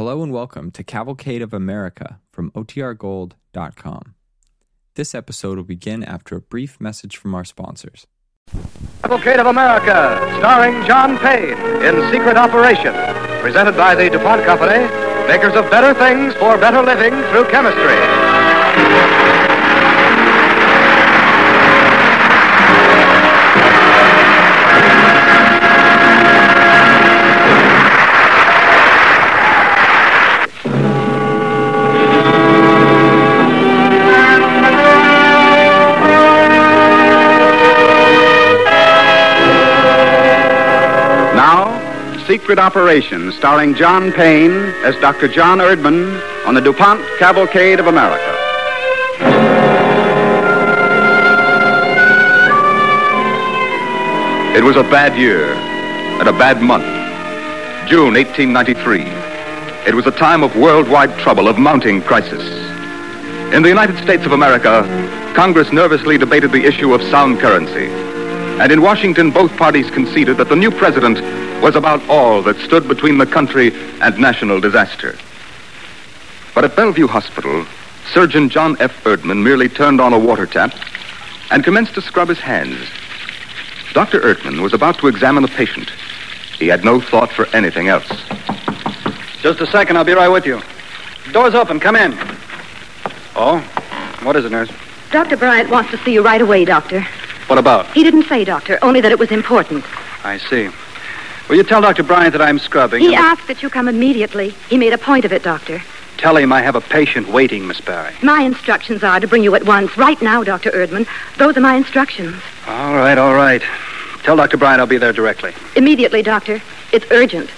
Hello 0.00 0.22
and 0.22 0.32
welcome 0.32 0.70
to 0.70 0.82
Cavalcade 0.82 1.42
of 1.42 1.52
America 1.52 2.20
from 2.32 2.50
OTRGold.com. 2.52 4.14
This 4.94 5.14
episode 5.14 5.58
will 5.58 5.64
begin 5.64 6.02
after 6.02 6.36
a 6.36 6.40
brief 6.40 6.80
message 6.80 7.18
from 7.18 7.34
our 7.34 7.44
sponsors. 7.44 8.06
Cavalcade 9.02 9.40
of 9.40 9.46
America, 9.48 10.16
starring 10.38 10.86
John 10.86 11.18
Payne 11.18 11.52
in 11.84 12.10
Secret 12.10 12.38
Operation, 12.38 12.94
presented 13.42 13.76
by 13.76 13.94
the 13.94 14.08
DuPont 14.08 14.42
Company, 14.46 14.88
makers 15.28 15.54
of 15.54 15.70
better 15.70 15.92
things 15.92 16.32
for 16.36 16.56
better 16.56 16.80
living 16.80 17.12
through 17.30 17.50
chemistry. 17.50 18.29
Secret 42.50 42.64
Operation, 42.64 43.30
starring 43.30 43.76
John 43.76 44.10
Payne 44.10 44.50
as 44.82 44.96
Dr. 44.96 45.28
John 45.28 45.58
Erdman 45.58 46.20
on 46.44 46.54
the 46.54 46.60
DuPont 46.60 47.00
Cavalcade 47.16 47.78
of 47.78 47.86
America. 47.86 48.28
It 54.58 54.64
was 54.64 54.74
a 54.74 54.82
bad 54.82 55.16
year 55.16 55.44
and 56.18 56.28
a 56.28 56.32
bad 56.32 56.60
month. 56.60 56.82
June 57.88 58.14
1893. 58.14 59.02
It 59.86 59.94
was 59.94 60.08
a 60.08 60.10
time 60.10 60.42
of 60.42 60.56
worldwide 60.56 61.16
trouble, 61.20 61.46
of 61.46 61.56
mounting 61.56 62.02
crisis. 62.02 62.42
In 63.54 63.62
the 63.62 63.68
United 63.68 63.96
States 64.02 64.26
of 64.26 64.32
America, 64.32 64.82
Congress 65.36 65.70
nervously 65.70 66.18
debated 66.18 66.50
the 66.50 66.64
issue 66.64 66.94
of 66.94 67.00
sound 67.12 67.38
currency. 67.38 67.86
And 68.60 68.72
in 68.72 68.82
Washington, 68.82 69.30
both 69.30 69.56
parties 69.56 69.88
conceded 69.92 70.36
that 70.38 70.48
the 70.48 70.56
new 70.56 70.72
president 70.72 71.20
was 71.60 71.76
about 71.76 72.06
all 72.08 72.42
that 72.42 72.56
stood 72.58 72.88
between 72.88 73.18
the 73.18 73.26
country 73.26 73.72
and 74.00 74.18
national 74.18 74.60
disaster. 74.60 75.16
But 76.54 76.64
at 76.64 76.74
Bellevue 76.74 77.06
Hospital, 77.06 77.66
Surgeon 78.12 78.48
John 78.48 78.76
F. 78.80 79.04
Erdman 79.04 79.42
merely 79.42 79.68
turned 79.68 80.00
on 80.00 80.12
a 80.12 80.18
water 80.18 80.46
tap 80.46 80.74
and 81.50 81.62
commenced 81.62 81.94
to 81.94 82.00
scrub 82.00 82.28
his 82.28 82.38
hands. 82.38 82.78
Dr. 83.92 84.20
Erdman 84.20 84.62
was 84.62 84.72
about 84.72 84.98
to 84.98 85.08
examine 85.08 85.44
a 85.44 85.48
patient. 85.48 85.90
He 86.58 86.68
had 86.68 86.84
no 86.84 87.00
thought 87.00 87.30
for 87.30 87.46
anything 87.54 87.88
else. 87.88 88.08
Just 89.40 89.60
a 89.60 89.66
second, 89.66 89.96
I'll 89.96 90.04
be 90.04 90.12
right 90.12 90.28
with 90.28 90.46
you. 90.46 90.60
Door's 91.32 91.54
open, 91.54 91.78
come 91.78 91.96
in. 91.96 92.12
Oh? 93.36 93.58
What 94.22 94.36
is 94.36 94.44
it, 94.44 94.52
nurse? 94.52 94.70
Dr. 95.10 95.36
Bryant 95.36 95.70
wants 95.70 95.90
to 95.90 95.98
see 95.98 96.12
you 96.12 96.22
right 96.22 96.40
away, 96.40 96.64
Doctor. 96.64 97.02
What 97.46 97.58
about? 97.58 97.90
He 97.92 98.02
didn't 98.02 98.24
say, 98.24 98.44
Doctor, 98.44 98.78
only 98.82 99.00
that 99.00 99.12
it 99.12 99.18
was 99.18 99.30
important. 99.30 99.84
I 100.24 100.38
see. 100.38 100.70
Will 101.50 101.56
you 101.56 101.64
tell 101.64 101.80
Dr. 101.80 102.04
Bryant 102.04 102.30
that 102.34 102.40
I'm 102.40 102.60
scrubbing? 102.60 103.00
He 103.00 103.12
asked 103.12 103.48
that 103.48 103.60
you 103.60 103.70
come 103.70 103.88
immediately. 103.88 104.50
He 104.68 104.78
made 104.78 104.92
a 104.92 104.98
point 104.98 105.24
of 105.24 105.32
it, 105.32 105.42
Doctor. 105.42 105.82
Tell 106.16 106.36
him 106.36 106.52
I 106.52 106.62
have 106.62 106.76
a 106.76 106.80
patient 106.80 107.28
waiting, 107.28 107.66
Miss 107.66 107.80
Barry. 107.80 108.14
My 108.22 108.42
instructions 108.42 109.02
are 109.02 109.18
to 109.18 109.26
bring 109.26 109.42
you 109.42 109.56
at 109.56 109.64
once, 109.64 109.96
right 109.96 110.22
now, 110.22 110.44
Dr. 110.44 110.70
Erdman. 110.70 111.08
Those 111.38 111.56
are 111.56 111.60
my 111.60 111.74
instructions. 111.74 112.40
All 112.68 112.94
right, 112.94 113.18
all 113.18 113.34
right. 113.34 113.62
Tell 114.22 114.36
Dr. 114.36 114.58
Bryant 114.58 114.78
I'll 114.78 114.86
be 114.86 114.96
there 114.96 115.12
directly. 115.12 115.52
Immediately, 115.74 116.22
Doctor. 116.22 116.62
It's 116.92 117.06
urgent. 117.10 117.50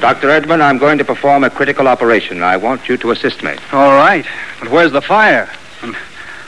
Dr. 0.00 0.28
Erdman, 0.28 0.60
I'm 0.60 0.78
going 0.78 0.98
to 0.98 1.04
perform 1.04 1.42
a 1.42 1.50
critical 1.50 1.88
operation. 1.88 2.42
I 2.42 2.56
want 2.56 2.88
you 2.88 2.96
to 2.98 3.10
assist 3.12 3.42
me. 3.42 3.56
All 3.72 3.92
right. 3.92 4.26
But 4.60 4.70
where's 4.70 4.92
the 4.92 5.00
fire? 5.00 5.50
And 5.82 5.96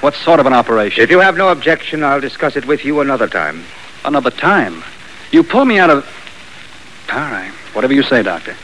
what 0.00 0.14
sort 0.14 0.38
of 0.38 0.46
an 0.46 0.52
operation? 0.52 1.02
If 1.02 1.10
you 1.10 1.18
have 1.20 1.36
no 1.36 1.48
objection, 1.48 2.04
I'll 2.04 2.20
discuss 2.20 2.56
it 2.56 2.66
with 2.66 2.84
you 2.84 3.00
another 3.00 3.26
time. 3.26 3.64
Another 4.04 4.30
time. 4.30 4.84
You 5.32 5.42
pull 5.42 5.64
me 5.64 5.78
out 5.78 5.90
of. 5.90 6.06
All 7.10 7.18
right. 7.18 7.50
Whatever 7.72 7.94
you 7.94 8.02
say, 8.02 8.22
Doctor. 8.22 8.54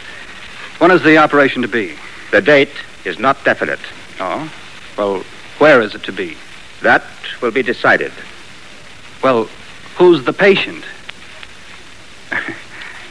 When 0.79 0.91
is 0.91 1.03
the 1.03 1.19
operation 1.19 1.63
to 1.63 1.69
be? 1.69 1.95
The 2.31 2.43
date 2.43 2.73
is 3.05 3.19
not 3.19 3.43
definite. 3.45 3.81
Oh? 4.21 4.53
Well, 4.99 5.25
where 5.59 5.81
is 5.81 5.95
it 5.95 6.03
to 6.05 6.13
be? 6.13 6.37
That 6.83 7.05
will 7.41 7.51
be 7.51 7.63
decided. 7.63 8.13
Well, 9.23 9.49
who's 9.97 10.25
the 10.25 10.33
patient? 10.33 10.85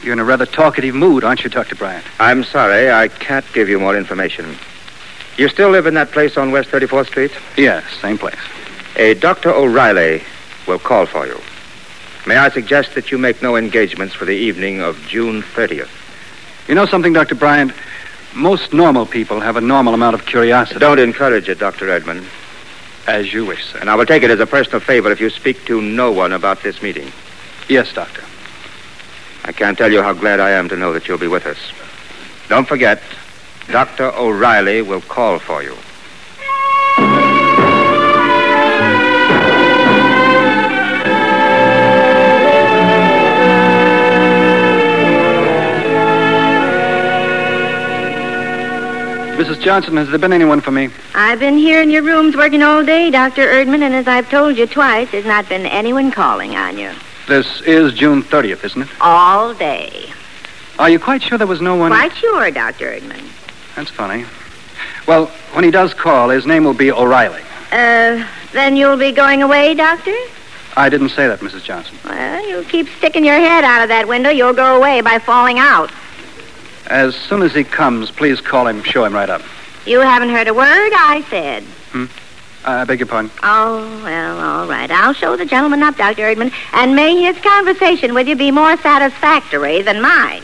You're 0.04 0.12
in 0.12 0.18
a 0.18 0.24
rather 0.24 0.44
talkative 0.44 0.94
mood, 0.94 1.24
aren't 1.24 1.44
you, 1.44 1.48
Dr. 1.48 1.76
Bryant? 1.76 2.04
I'm 2.20 2.44
sorry, 2.44 2.92
I 2.92 3.08
can't 3.08 3.44
give 3.54 3.70
you 3.70 3.80
more 3.80 3.96
information. 3.96 4.54
You 5.38 5.48
still 5.48 5.70
live 5.70 5.86
in 5.86 5.94
that 5.94 6.10
place 6.12 6.36
on 6.36 6.52
West 6.52 6.68
34th 6.68 7.06
Street? 7.06 7.32
Yes, 7.56 7.84
same 8.02 8.18
place. 8.18 8.38
A 8.96 9.14
Dr. 9.14 9.50
O'Reilly 9.50 10.22
will 10.68 10.78
call 10.78 11.06
for 11.06 11.26
you. 11.26 11.40
May 12.26 12.36
I 12.36 12.50
suggest 12.50 12.94
that 12.96 13.10
you 13.10 13.16
make 13.16 13.40
no 13.40 13.56
engagements 13.56 14.14
for 14.14 14.26
the 14.26 14.36
evening 14.36 14.82
of 14.82 15.00
June 15.08 15.40
30th? 15.40 15.88
You 16.68 16.74
know 16.74 16.84
something, 16.84 17.14
Dr. 17.14 17.34
Bryant? 17.34 17.72
Most 18.34 18.74
normal 18.74 19.06
people 19.06 19.40
have 19.40 19.56
a 19.56 19.60
normal 19.62 19.94
amount 19.94 20.14
of 20.14 20.26
curiosity. 20.26 20.80
Don't 20.80 20.98
encourage 20.98 21.48
it, 21.48 21.58
Dr. 21.58 21.86
Erdman. 21.86 22.26
As 23.06 23.32
you 23.32 23.46
wish, 23.46 23.64
sir. 23.64 23.78
And 23.78 23.88
I 23.88 23.94
will 23.94 24.06
take 24.06 24.22
it 24.22 24.30
as 24.30 24.40
a 24.40 24.46
personal 24.46 24.80
favor 24.80 25.10
if 25.10 25.20
you 25.20 25.30
speak 25.30 25.64
to 25.64 25.80
no 25.80 26.12
one 26.12 26.32
about 26.32 26.62
this 26.62 26.82
meeting. 26.82 27.10
Yes, 27.70 27.90
Doctor. 27.92 28.22
I 29.44 29.52
can't 29.52 29.76
tell 29.76 29.92
you 29.92 30.02
how 30.02 30.14
glad 30.14 30.40
I 30.40 30.50
am 30.50 30.68
to 30.70 30.76
know 30.76 30.92
that 30.94 31.06
you'll 31.06 31.18
be 31.18 31.28
with 31.28 31.46
us. 31.46 31.58
Don't 32.48 32.66
forget, 32.66 33.02
Dr. 33.70 34.10
O'Reilly 34.14 34.80
will 34.82 35.02
call 35.02 35.38
for 35.38 35.62
you. 35.62 35.76
Mrs. 49.36 49.60
Johnson, 49.60 49.96
has 49.98 50.08
there 50.08 50.18
been 50.18 50.32
anyone 50.32 50.62
for 50.62 50.70
me? 50.70 50.88
I've 51.14 51.38
been 51.38 51.58
here 51.58 51.82
in 51.82 51.90
your 51.90 52.02
rooms 52.02 52.34
working 52.34 52.62
all 52.62 52.82
day, 52.82 53.10
Dr. 53.10 53.46
Erdman, 53.46 53.82
and 53.82 53.94
as 53.94 54.06
I've 54.08 54.30
told 54.30 54.56
you 54.56 54.66
twice, 54.66 55.10
there's 55.10 55.26
not 55.26 55.48
been 55.50 55.66
anyone 55.66 56.10
calling 56.12 56.56
on 56.56 56.78
you. 56.78 56.92
This 57.26 57.62
is 57.62 57.94
June 57.94 58.22
30th, 58.22 58.64
isn't 58.64 58.82
it? 58.82 58.88
All 59.00 59.54
day. 59.54 60.12
Are 60.78 60.90
you 60.90 60.98
quite 60.98 61.22
sure 61.22 61.38
there 61.38 61.46
was 61.46 61.60
no 61.60 61.74
one? 61.74 61.90
Quite 61.90 62.14
sure, 62.16 62.50
Dr. 62.50 62.92
Erdman. 62.92 63.26
That's 63.76 63.90
funny. 63.90 64.26
Well, 65.06 65.26
when 65.52 65.64
he 65.64 65.70
does 65.70 65.94
call, 65.94 66.28
his 66.28 66.44
name 66.46 66.64
will 66.64 66.74
be 66.74 66.90
O'Reilly. 66.92 67.42
Uh, 67.72 68.26
then 68.52 68.76
you'll 68.76 68.98
be 68.98 69.12
going 69.12 69.42
away, 69.42 69.74
Doctor? 69.74 70.14
I 70.76 70.88
didn't 70.88 71.10
say 71.10 71.26
that, 71.28 71.40
Mrs. 71.40 71.62
Johnson. 71.64 71.96
Well, 72.04 72.46
you 72.48 72.64
keep 72.64 72.88
sticking 72.98 73.24
your 73.24 73.36
head 73.36 73.64
out 73.64 73.82
of 73.82 73.88
that 73.88 74.06
window, 74.06 74.30
you'll 74.30 74.52
go 74.52 74.76
away 74.76 75.00
by 75.00 75.18
falling 75.18 75.58
out. 75.58 75.90
As 76.88 77.14
soon 77.14 77.42
as 77.42 77.54
he 77.54 77.64
comes, 77.64 78.10
please 78.10 78.40
call 78.40 78.66
him, 78.66 78.82
show 78.82 79.04
him 79.04 79.14
right 79.14 79.30
up. 79.30 79.40
You 79.86 80.00
haven't 80.00 80.30
heard 80.30 80.48
a 80.48 80.54
word 80.54 80.92
I 80.92 81.24
said. 81.30 81.64
I 82.64 82.84
beg 82.84 82.98
your 83.00 83.06
pardon. 83.06 83.30
Oh, 83.42 84.00
well, 84.02 84.40
all 84.40 84.66
right. 84.66 84.90
I'll 84.90 85.12
show 85.12 85.36
the 85.36 85.44
gentleman 85.44 85.82
up, 85.82 85.96
Dr. 85.96 86.22
Erdman, 86.22 86.52
and 86.72 86.96
may 86.96 87.22
his 87.22 87.38
conversation 87.42 88.14
with 88.14 88.26
you 88.26 88.36
be 88.36 88.50
more 88.50 88.76
satisfactory 88.78 89.82
than 89.82 90.00
mine. 90.00 90.42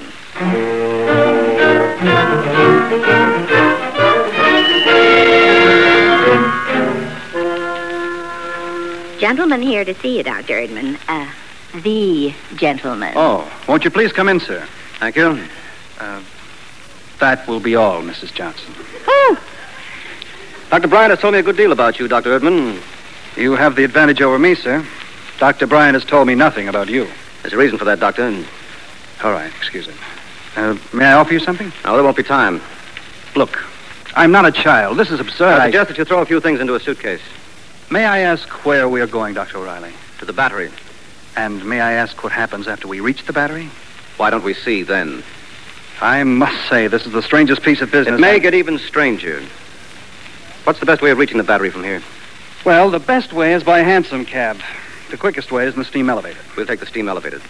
Gentleman 9.19 9.61
here 9.61 9.85
to 9.85 9.95
see 9.97 10.17
you, 10.17 10.23
Dr. 10.23 10.55
Erdman. 10.55 10.99
Uh, 11.07 11.31
the 11.83 12.35
gentleman. 12.57 13.13
Oh, 13.17 13.51
won't 13.69 13.85
you 13.85 13.91
please 13.91 14.13
come 14.13 14.29
in, 14.29 14.41
sir? 14.41 14.67
Thank 14.99 15.17
you. 15.17 15.47
Uh, 15.99 16.23
that 17.19 17.47
will 17.47 17.61
be 17.61 17.77
all, 17.77 18.01
Mrs. 18.03 18.33
Johnson. 18.33 18.75
Oh, 19.07 19.39
Dr. 20.71 20.87
Bryant 20.89 21.11
has 21.11 21.19
told 21.19 21.33
me 21.35 21.41
a 21.41 21.43
good 21.43 21.57
deal 21.57 21.73
about 21.73 21.99
you, 21.99 22.07
Dr. 22.07 22.39
Erdman. 22.39 22.81
You 23.37 23.53
have 23.57 23.75
the 23.75 23.85
advantage 23.85 24.21
over 24.23 24.39
me, 24.39 24.55
sir. 24.55 24.85
Dr. 25.39 25.67
Bryant 25.67 25.95
has 25.95 26.05
told 26.05 26.27
me 26.29 26.35
nothing 26.35 26.69
about 26.69 26.89
you. 26.89 27.09
There's 27.43 27.53
a 27.53 27.57
reason 27.57 27.77
for 27.79 27.85
that, 27.87 27.99
Doctor. 27.99 28.27
All 29.25 29.33
right, 29.33 29.53
excuse 29.59 29.89
me. 29.89 29.95
Uh, 30.57 30.77
may 30.93 31.07
I 31.07 31.15
offer 31.15 31.33
you 31.33 31.41
something? 31.41 31.73
Now, 31.85 31.95
there 31.95 32.05
won't 32.05 32.17
be 32.17 32.23
time. 32.23 32.61
Look, 33.35 33.59
I'm 34.15 34.31
not 34.31 34.47
a 34.47 34.53
child. 34.53 34.97
This 34.97 35.11
is 35.11 35.19
absurd. 35.19 35.59
I 35.59 35.63
I- 35.65 35.67
suggest 35.67 35.89
that 35.89 35.99
you 35.99 36.05
throw 36.05 36.21
a 36.21 36.27
few 36.27 36.41
things 36.41 36.61
into 36.61 36.75
a 36.75 36.81
suitcase. 36.81 37.21
May 37.91 38.05
I 38.05 38.21
ask 38.21 38.49
where 38.65 38.89
we 38.89 39.01
are 39.01 39.07
going, 39.09 39.35
Dr. 39.35 39.59
O'Reilly? 39.59 39.93
To 40.19 40.25
the 40.25 40.33
battery. 40.33 40.71
And 41.37 41.65
may 41.65 41.81
I 41.81 41.93
ask 41.95 42.23
what 42.23 42.33
happens 42.33 42.69
after 42.69 42.87
we 42.87 43.01
reach 43.01 43.25
the 43.27 43.33
battery? 43.33 43.69
Why 44.19 44.31
don't 44.31 44.45
we 44.45 44.55
see 44.55 44.83
then? 44.85 45.25
I 46.01 46.23
must 46.23 46.69
say, 46.69 46.87
this 46.87 47.07
is 47.07 47.13
the 47.13 47.23
strangest 47.23 47.63
piece 47.63 47.81
of 47.81 47.91
business. 47.91 48.19
It 48.19 48.21
may 48.21 48.35
I- 48.35 48.39
get 48.39 48.55
even 48.55 48.79
stranger. 48.79 49.43
What's 50.71 50.79
the 50.79 50.87
best 50.87 51.03
way 51.03 51.11
of 51.11 51.19
reaching 51.19 51.37
the 51.39 51.43
battery 51.43 51.69
from 51.69 51.83
here? 51.83 52.01
Well, 52.65 52.93
the 52.93 53.01
best 53.01 53.33
way 53.33 53.55
is 53.55 53.65
by 53.65 53.81
hansom 53.81 54.25
cab. 54.25 54.61
The 55.11 55.17
quickest 55.17 55.51
way 55.51 55.67
is 55.67 55.75
in 55.75 55.81
the 55.81 55.85
steam 55.85 56.09
elevator. 56.09 56.39
We'll 56.57 56.65
take 56.65 56.79
the 56.79 56.87
steam 56.87 57.09
elevator. 57.09 57.41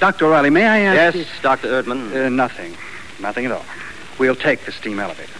Dr. 0.00 0.26
O'Reilly, 0.26 0.50
may 0.50 0.66
I 0.66 0.80
ask 0.80 1.14
Yes, 1.14 1.28
Dr. 1.40 1.68
Erdman. 1.68 2.12
Uh, 2.12 2.28
nothing. 2.28 2.76
Nothing 3.20 3.46
at 3.46 3.52
all. 3.52 3.64
We'll 4.18 4.34
take 4.34 4.64
the 4.64 4.72
steam 4.72 4.98
elevator. 4.98 5.37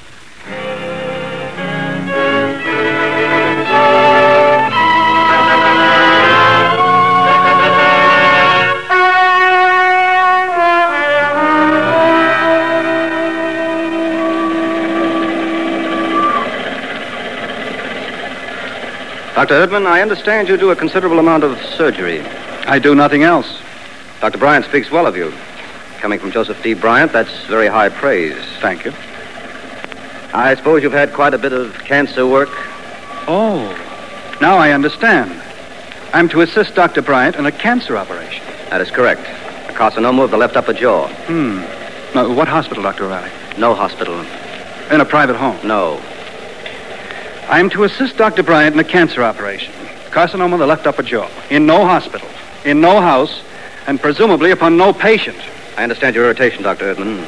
Dr. 19.39 19.55
Erdman, 19.55 19.87
I 19.87 20.03
understand 20.03 20.49
you 20.49 20.57
do 20.57 20.73
a 20.73 20.75
considerable 20.75 21.21
amount 21.21 21.45
of 21.45 21.57
surgery. 21.77 22.23
I 22.67 22.81
do 22.81 22.97
nothing 22.97 23.23
else. 23.23 23.63
Dr. 24.21 24.37
Bryant 24.37 24.65
speaks 24.65 24.91
well 24.91 25.07
of 25.07 25.17
you. 25.17 25.33
Coming 26.01 26.19
from 26.19 26.33
Joseph 26.33 26.61
D. 26.61 26.75
Bryant, 26.75 27.13
that's 27.13 27.47
very 27.47 27.69
high 27.69 27.89
praise. 27.89 28.37
Thank 28.59 28.85
you. 28.85 28.93
I 30.35 30.57
suppose 30.57 30.83
you've 30.83 30.91
had 30.91 31.13
quite 31.13 31.35
a 31.35 31.39
bit 31.39 31.53
of 31.53 31.73
cancer 31.85 32.27
work. 32.27 32.49
Oh, 33.29 33.61
now 34.41 34.57
I 34.57 34.73
understand. 34.73 35.41
I'm 36.13 36.29
to 36.31 36.41
assist 36.41 36.75
Dr. 36.75 37.01
Bryant 37.01 37.37
in 37.37 37.47
a 37.47 37.53
cancer 37.53 37.97
operation. 37.97 38.45
That 38.71 38.81
is 38.81 38.91
correct. 38.91 39.21
A 39.21 39.73
carcinoma 39.73 40.25
of 40.25 40.33
the 40.33 40.37
left 40.37 40.57
upper 40.57 40.73
jaw. 40.73 41.07
Hmm. 41.27 41.59
Now, 42.13 42.35
what 42.35 42.49
hospital, 42.49 42.83
Dr. 42.83 43.05
O'Reilly? 43.05 43.31
No 43.57 43.77
hospital. 43.77 44.19
In 44.91 45.01
a 45.01 45.05
private 45.05 45.37
home. 45.37 45.65
No. 45.65 46.03
I'm 47.49 47.71
to 47.71 47.85
assist 47.85 48.19
Dr. 48.19 48.43
Bryant 48.43 48.75
in 48.75 48.81
a 48.81 48.85
cancer 48.85 49.23
operation. 49.23 49.73
Carcinoma 50.11 50.53
of 50.55 50.59
the 50.59 50.67
left 50.67 50.87
upper 50.87 51.03
jaw. 51.03 51.31
In 51.49 51.65
no 51.65 51.87
hospital. 51.87 52.29
In 52.67 52.83
no 52.83 53.01
house. 53.01 53.43
And 53.87 53.99
presumably 53.99 54.51
upon 54.51 54.77
no 54.77 54.93
patient. 54.93 55.39
I 55.79 55.83
understand 55.83 56.15
your 56.15 56.27
irritation, 56.27 56.63
Dr. 56.63 56.95
Erdman. 56.95 57.27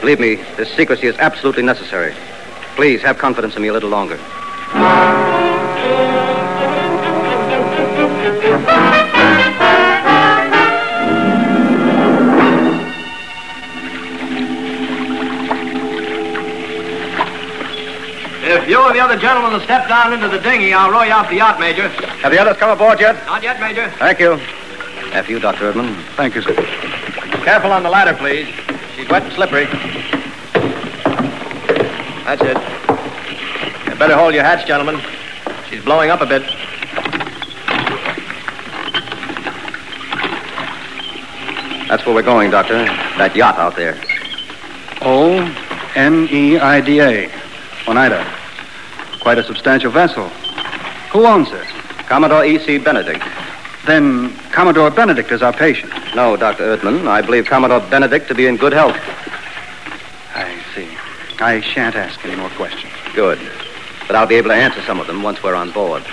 Believe 0.00 0.20
me, 0.20 0.36
this 0.56 0.72
secrecy 0.74 1.08
is 1.08 1.16
absolutely 1.16 1.64
necessary. 1.64 2.14
Please 2.76 3.02
have 3.02 3.18
confidence 3.18 3.56
in 3.56 3.62
me 3.62 3.68
a 3.68 3.72
little 3.72 3.90
longer. 3.90 4.18
The 18.98 19.04
other 19.04 19.16
gentlemen 19.16 19.52
will 19.52 19.60
step 19.60 19.86
down 19.86 20.12
into 20.12 20.26
the 20.26 20.40
dinghy, 20.40 20.74
I'll 20.74 20.90
row 20.90 21.04
you 21.04 21.12
off 21.12 21.28
the 21.28 21.36
yacht, 21.36 21.60
Major. 21.60 21.88
Have 21.88 22.32
the 22.32 22.40
others 22.40 22.56
come 22.56 22.70
aboard 22.70 22.98
yet? 22.98 23.14
Not 23.26 23.44
yet, 23.44 23.60
Major. 23.60 23.88
Thank 23.90 24.18
you. 24.18 24.32
After 25.12 25.30
you, 25.30 25.38
Dr. 25.38 25.72
Erdman. 25.72 25.94
Thank 26.16 26.34
you, 26.34 26.42
sir. 26.42 26.52
Careful 27.44 27.70
on 27.70 27.84
the 27.84 27.90
ladder, 27.90 28.14
please. 28.14 28.48
She's 28.96 29.08
wet 29.08 29.22
and 29.22 29.32
slippery. 29.34 29.66
That's 32.24 32.42
it. 32.42 32.56
You 33.88 33.96
better 34.00 34.16
hold 34.16 34.34
your 34.34 34.42
hats, 34.42 34.64
gentlemen. 34.64 35.00
She's 35.70 35.84
blowing 35.84 36.10
up 36.10 36.20
a 36.20 36.26
bit. 36.26 36.42
That's 41.88 42.04
where 42.04 42.16
we're 42.16 42.22
going, 42.22 42.50
Doctor. 42.50 42.84
That 43.16 43.36
yacht 43.36 43.58
out 43.58 43.76
there. 43.76 43.96
O 45.02 45.38
N 45.94 46.26
E 46.32 46.58
I 46.58 46.80
D 46.80 47.00
A. 47.00 47.30
Oneida. 47.86 48.37
Quite 49.28 49.36
a 49.36 49.44
substantial 49.44 49.90
vessel. 49.90 50.26
Who 51.12 51.26
owns 51.26 51.48
it? 51.52 51.66
Commodore 52.06 52.46
E.C. 52.46 52.78
Benedict. 52.78 53.22
Then 53.86 54.34
Commodore 54.52 54.90
Benedict 54.90 55.30
is 55.30 55.42
our 55.42 55.52
patient. 55.52 55.92
No, 56.14 56.34
Dr. 56.34 56.74
Erdman. 56.74 57.06
I 57.06 57.20
believe 57.20 57.44
Commodore 57.44 57.80
Benedict 57.90 58.26
to 58.28 58.34
be 58.34 58.46
in 58.46 58.56
good 58.56 58.72
health. 58.72 58.96
I 60.34 60.58
see. 60.74 60.88
I 61.40 61.60
shan't 61.60 61.94
ask 61.94 62.24
any 62.24 62.36
more 62.36 62.48
questions. 62.48 62.90
Good. 63.14 63.38
But 64.06 64.16
I'll 64.16 64.26
be 64.26 64.36
able 64.36 64.48
to 64.48 64.56
answer 64.56 64.80
some 64.86 64.98
of 64.98 65.06
them 65.06 65.22
once 65.22 65.42
we're 65.42 65.54
on 65.54 65.72
board. 65.72 66.04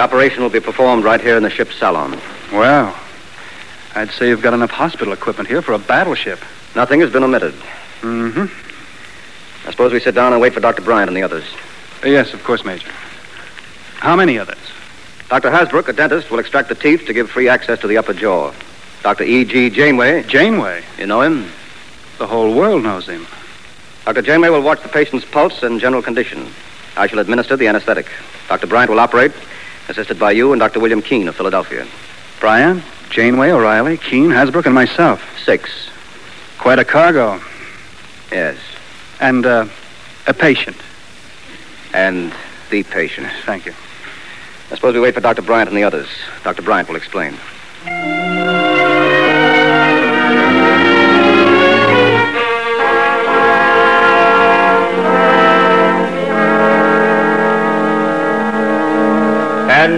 The 0.00 0.04
operation 0.04 0.42
will 0.42 0.48
be 0.48 0.60
performed 0.60 1.04
right 1.04 1.20
here 1.20 1.36
in 1.36 1.42
the 1.42 1.50
ship's 1.50 1.76
salon. 1.76 2.18
Well, 2.50 2.98
I'd 3.94 4.10
say 4.12 4.28
you've 4.28 4.40
got 4.40 4.54
enough 4.54 4.70
hospital 4.70 5.12
equipment 5.12 5.46
here 5.46 5.60
for 5.60 5.74
a 5.74 5.78
battleship. 5.78 6.38
Nothing 6.74 7.00
has 7.00 7.12
been 7.12 7.22
omitted. 7.22 7.52
Mm-hmm. 8.00 9.68
I 9.68 9.70
suppose 9.70 9.92
we 9.92 10.00
sit 10.00 10.14
down 10.14 10.32
and 10.32 10.40
wait 10.40 10.54
for 10.54 10.60
Dr. 10.60 10.80
Bryant 10.80 11.10
and 11.10 11.16
the 11.18 11.22
others. 11.22 11.44
Yes, 12.02 12.32
of 12.32 12.42
course, 12.44 12.64
Major. 12.64 12.88
How 13.96 14.16
many 14.16 14.38
others? 14.38 14.56
Dr. 15.28 15.50
Hasbrouck, 15.50 15.88
a 15.88 15.92
dentist, 15.92 16.30
will 16.30 16.38
extract 16.38 16.70
the 16.70 16.74
teeth 16.74 17.04
to 17.04 17.12
give 17.12 17.28
free 17.28 17.50
access 17.50 17.78
to 17.80 17.86
the 17.86 17.98
upper 17.98 18.14
jaw. 18.14 18.54
Dr. 19.02 19.24
E.G. 19.24 19.68
Janeway, 19.68 20.22
Janeway. 20.22 20.82
you 20.96 21.08
know 21.08 21.20
him? 21.20 21.52
The 22.16 22.26
whole 22.26 22.54
world 22.54 22.84
knows 22.84 23.06
him. 23.06 23.26
Dr. 24.06 24.22
Janeway 24.22 24.48
will 24.48 24.62
watch 24.62 24.82
the 24.82 24.88
patient's 24.88 25.26
pulse 25.26 25.62
and 25.62 25.78
general 25.78 26.00
condition. 26.00 26.48
I 26.96 27.06
shall 27.06 27.18
administer 27.18 27.54
the 27.58 27.68
anesthetic. 27.68 28.10
Dr. 28.48 28.66
Bryant 28.66 28.90
will 28.90 28.98
operate, 28.98 29.32
assisted 29.90 30.18
by 30.18 30.30
you 30.30 30.52
and 30.52 30.60
Dr. 30.60 30.80
William 30.80 31.02
Keen 31.02 31.28
of 31.28 31.36
Philadelphia. 31.36 31.86
Bryant, 32.38 32.82
Janeway, 33.10 33.50
O'Reilly, 33.50 33.98
Keen, 33.98 34.30
Hasbrouck, 34.30 34.66
and 34.66 34.74
myself. 34.74 35.22
Six. 35.44 35.90
Quite 36.58 36.78
a 36.78 36.84
cargo. 36.84 37.40
Yes. 38.30 38.56
And, 39.20 39.44
uh, 39.44 39.66
a 40.26 40.34
patient. 40.34 40.76
And 41.92 42.32
the 42.70 42.84
patient. 42.84 43.26
Thank 43.44 43.66
you. 43.66 43.74
I 44.70 44.76
suppose 44.76 44.94
we 44.94 45.00
wait 45.00 45.14
for 45.14 45.20
Dr. 45.20 45.42
Bryant 45.42 45.68
and 45.68 45.76
the 45.76 45.82
others. 45.82 46.08
Dr. 46.44 46.62
Bryant 46.62 46.88
will 46.88 46.96
explain. 46.96 47.36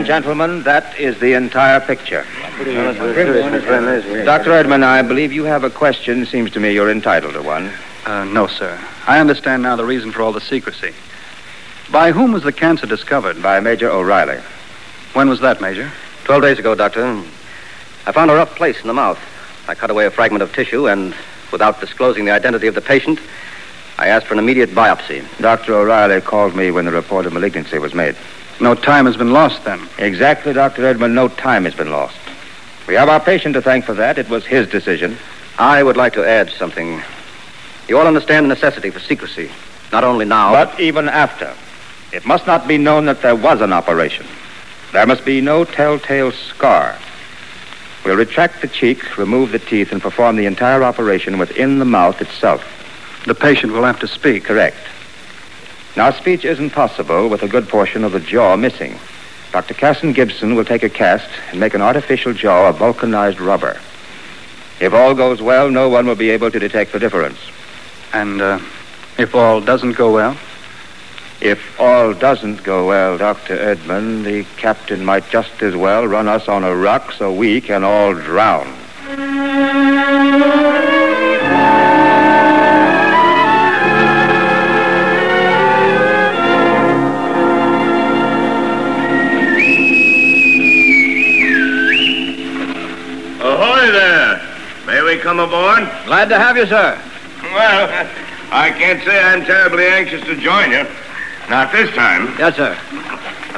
And, 0.02 0.06
gentlemen, 0.08 0.64
that 0.64 0.98
is 0.98 1.20
the 1.20 1.34
entire 1.34 1.78
picture. 1.78 2.26
Dr. 4.24 4.50
Erdman, 4.50 4.82
I 4.82 5.00
believe 5.00 5.32
you 5.32 5.44
have 5.44 5.62
a 5.62 5.70
question. 5.70 6.26
Seems 6.26 6.50
to 6.50 6.58
me 6.58 6.72
you're 6.72 6.90
entitled 6.90 7.34
to 7.34 7.42
one. 7.42 7.72
Uh, 8.04 8.24
no, 8.24 8.48
sir. 8.48 8.76
I 9.06 9.20
understand 9.20 9.62
now 9.62 9.76
the 9.76 9.84
reason 9.84 10.10
for 10.10 10.22
all 10.22 10.32
the 10.32 10.40
secrecy. 10.40 10.92
By 11.92 12.10
whom 12.10 12.32
was 12.32 12.42
the 12.42 12.52
cancer 12.52 12.84
discovered? 12.84 13.40
By 13.40 13.60
Major 13.60 13.92
O'Reilly. 13.92 14.40
When 15.12 15.28
was 15.28 15.38
that, 15.38 15.60
Major? 15.60 15.88
Twelve 16.24 16.42
days 16.42 16.58
ago, 16.58 16.74
Doctor, 16.74 17.22
I 18.04 18.10
found 18.10 18.28
a 18.32 18.34
rough 18.34 18.56
place 18.56 18.80
in 18.80 18.88
the 18.88 18.94
mouth. 18.94 19.20
I 19.68 19.76
cut 19.76 19.90
away 19.90 20.06
a 20.06 20.10
fragment 20.10 20.42
of 20.42 20.52
tissue, 20.52 20.88
and 20.88 21.14
without 21.52 21.78
disclosing 21.78 22.24
the 22.24 22.32
identity 22.32 22.66
of 22.66 22.74
the 22.74 22.80
patient, 22.80 23.20
I 23.98 24.08
asked 24.08 24.26
for 24.26 24.34
an 24.34 24.40
immediate 24.40 24.70
biopsy. 24.70 25.24
Dr. 25.40 25.74
O'Reilly 25.74 26.20
called 26.20 26.56
me 26.56 26.72
when 26.72 26.86
the 26.86 26.90
report 26.90 27.24
of 27.24 27.32
malignancy 27.32 27.78
was 27.78 27.94
made. 27.94 28.16
No 28.62 28.76
time 28.76 29.06
has 29.06 29.16
been 29.16 29.32
lost 29.32 29.64
then. 29.64 29.88
Exactly, 29.98 30.52
Dr. 30.52 30.82
Erdman. 30.82 31.14
No 31.14 31.26
time 31.26 31.64
has 31.64 31.74
been 31.74 31.90
lost. 31.90 32.16
We 32.86 32.94
have 32.94 33.08
our 33.08 33.18
patient 33.18 33.54
to 33.54 33.60
thank 33.60 33.84
for 33.84 33.94
that. 33.94 34.18
It 34.18 34.28
was 34.28 34.46
his 34.46 34.68
decision. 34.68 35.18
I 35.58 35.82
would 35.82 35.96
like 35.96 36.12
to 36.12 36.24
add 36.24 36.48
something. 36.48 37.02
You 37.88 37.98
all 37.98 38.06
understand 38.06 38.44
the 38.44 38.54
necessity 38.54 38.90
for 38.90 39.00
secrecy, 39.00 39.50
not 39.90 40.04
only 40.04 40.24
now, 40.24 40.52
But 40.52 40.78
even 40.78 41.08
after, 41.08 41.52
it 42.12 42.24
must 42.24 42.46
not 42.46 42.68
be 42.68 42.78
known 42.78 43.06
that 43.06 43.20
there 43.20 43.34
was 43.34 43.60
an 43.60 43.72
operation. 43.72 44.26
There 44.92 45.06
must 45.06 45.24
be 45.24 45.40
no 45.40 45.64
telltale 45.64 46.30
scar. 46.30 46.96
We'll 48.04 48.16
retract 48.16 48.62
the 48.62 48.68
cheek, 48.68 49.18
remove 49.18 49.50
the 49.50 49.58
teeth, 49.58 49.90
and 49.90 50.00
perform 50.00 50.36
the 50.36 50.46
entire 50.46 50.84
operation 50.84 51.36
within 51.36 51.80
the 51.80 51.84
mouth 51.84 52.22
itself. 52.22 52.64
The 53.26 53.34
patient 53.34 53.72
will 53.72 53.84
have 53.84 53.98
to 54.00 54.06
speak. 54.06 54.44
Correct. 54.44 54.76
Now, 55.96 56.10
speech 56.10 56.44
isn't 56.44 56.70
possible 56.70 57.28
with 57.28 57.42
a 57.42 57.48
good 57.48 57.68
portion 57.68 58.02
of 58.02 58.12
the 58.12 58.20
jaw 58.20 58.56
missing. 58.56 58.98
Dr. 59.52 59.74
Kasson 59.74 60.14
Gibson 60.14 60.54
will 60.54 60.64
take 60.64 60.82
a 60.82 60.88
cast 60.88 61.28
and 61.50 61.60
make 61.60 61.74
an 61.74 61.82
artificial 61.82 62.32
jaw 62.32 62.70
of 62.70 62.78
vulcanized 62.78 63.38
rubber. 63.38 63.78
If 64.80 64.94
all 64.94 65.14
goes 65.14 65.42
well, 65.42 65.70
no 65.70 65.90
one 65.90 66.06
will 66.06 66.14
be 66.14 66.30
able 66.30 66.50
to 66.50 66.58
detect 66.58 66.92
the 66.92 66.98
difference. 66.98 67.38
And, 68.14 68.40
uh, 68.40 68.58
if 69.18 69.34
all 69.34 69.60
doesn't 69.60 69.92
go 69.92 70.12
well? 70.12 70.36
If 71.42 71.78
all 71.78 72.14
doesn't 72.14 72.62
go 72.62 72.86
well, 72.86 73.18
Dr. 73.18 73.58
Erdman, 73.58 74.24
the 74.24 74.44
captain 74.56 75.04
might 75.04 75.28
just 75.28 75.62
as 75.62 75.76
well 75.76 76.06
run 76.06 76.28
us 76.28 76.48
on 76.48 76.64
a 76.64 76.74
rock 76.74 77.12
so 77.12 77.32
we 77.32 77.60
can 77.60 77.84
all 77.84 78.14
drown. 78.14 78.81
Come 95.22 95.38
aboard? 95.38 95.88
Glad 96.04 96.28
to 96.30 96.38
have 96.38 96.56
you, 96.56 96.66
sir. 96.66 97.00
Well, 97.42 98.10
I 98.50 98.70
can't 98.70 99.02
say 99.04 99.22
I'm 99.22 99.44
terribly 99.44 99.86
anxious 99.86 100.22
to 100.24 100.34
join 100.36 100.72
you. 100.72 100.84
Not 101.48 101.72
this 101.72 101.94
time. 101.94 102.26
Yes, 102.38 102.56
sir. 102.56 102.76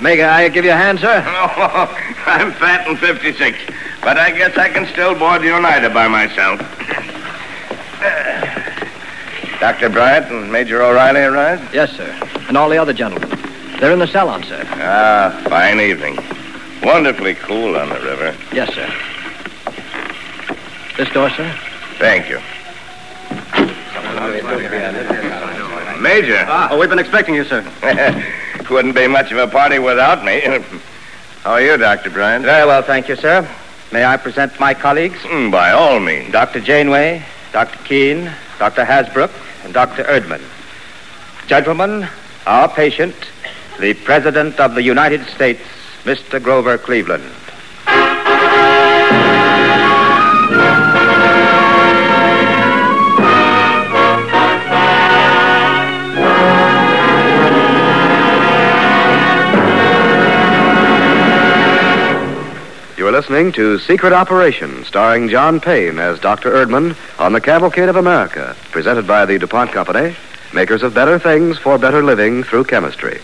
May 0.02 0.22
I 0.22 0.48
give 0.48 0.64
you 0.64 0.72
a 0.72 0.76
hand, 0.76 1.00
sir? 1.00 1.22
Oh, 2.26 2.30
I'm 2.32 2.52
fat 2.52 2.86
and 2.88 2.98
56, 2.98 3.58
but 4.00 4.16
I 4.16 4.30
guess 4.30 4.56
I 4.56 4.68
can 4.70 4.86
still 4.86 5.14
board 5.14 5.42
the 5.42 5.52
Oneida 5.54 5.90
by 5.90 6.08
myself. 6.08 6.58
Dr. 9.60 9.88
Bryant 9.90 10.30
and 10.30 10.50
Major 10.50 10.82
O'Reilly 10.82 11.20
arrived? 11.20 11.74
Yes, 11.74 11.92
sir. 11.92 12.10
And 12.48 12.56
all 12.56 12.68
the 12.70 12.78
other 12.78 12.92
gentlemen. 12.94 13.28
They're 13.78 13.92
in 13.92 13.98
the 13.98 14.06
salon, 14.06 14.42
sir. 14.44 14.62
Ah, 14.76 15.38
fine 15.48 15.80
evening. 15.80 16.18
Wonderfully 16.82 17.34
cool 17.34 17.76
on 17.76 17.90
the 17.90 18.00
river. 18.00 18.34
Yes, 18.52 18.72
sir. 18.74 18.90
This 21.04 21.12
door, 21.12 21.28
sir? 21.28 21.54
Thank 21.98 22.30
you. 22.30 22.40
Major. 26.00 26.46
Oh, 26.48 26.78
we've 26.80 26.88
been 26.88 26.98
expecting 26.98 27.34
you, 27.34 27.44
sir. 27.44 27.60
Wouldn't 28.70 28.94
be 28.94 29.06
much 29.06 29.30
of 29.30 29.36
a 29.36 29.46
party 29.46 29.78
without 29.78 30.24
me. 30.24 30.40
How 31.42 31.52
are 31.52 31.60
you, 31.60 31.76
Dr. 31.76 32.08
Bryant? 32.08 32.46
Very 32.46 32.66
well, 32.66 32.80
thank 32.80 33.10
you, 33.10 33.16
sir. 33.16 33.46
May 33.92 34.02
I 34.02 34.16
present 34.16 34.58
my 34.58 34.72
colleagues? 34.72 35.18
Mm, 35.24 35.50
by 35.50 35.72
all 35.72 36.00
means. 36.00 36.32
Dr. 36.32 36.60
Janeway, 36.60 37.22
Dr. 37.52 37.78
Keen, 37.84 38.32
Dr. 38.58 38.86
Hasbrouck, 38.86 39.30
and 39.62 39.74
Dr. 39.74 40.04
Erdman. 40.04 40.40
Gentlemen, 41.46 42.08
our 42.46 42.66
patient, 42.66 43.14
the 43.78 43.92
President 43.92 44.58
of 44.58 44.74
the 44.74 44.82
United 44.82 45.26
States, 45.26 45.60
Mr. 46.04 46.42
Grover 46.42 46.78
Cleveland. 46.78 47.30
You 63.04 63.08
are 63.08 63.12
listening 63.12 63.52
to 63.52 63.78
Secret 63.80 64.14
Operation, 64.14 64.82
starring 64.86 65.28
John 65.28 65.60
Payne 65.60 65.98
as 65.98 66.18
Dr. 66.18 66.50
Erdman 66.52 66.96
on 67.18 67.34
the 67.34 67.40
Cavalcade 67.42 67.90
of 67.90 67.96
America, 67.96 68.56
presented 68.70 69.06
by 69.06 69.26
the 69.26 69.38
DuPont 69.38 69.72
Company, 69.72 70.16
makers 70.54 70.82
of 70.82 70.94
better 70.94 71.18
things 71.18 71.58
for 71.58 71.76
better 71.76 72.02
living 72.02 72.42
through 72.44 72.64
chemistry. 72.64 73.20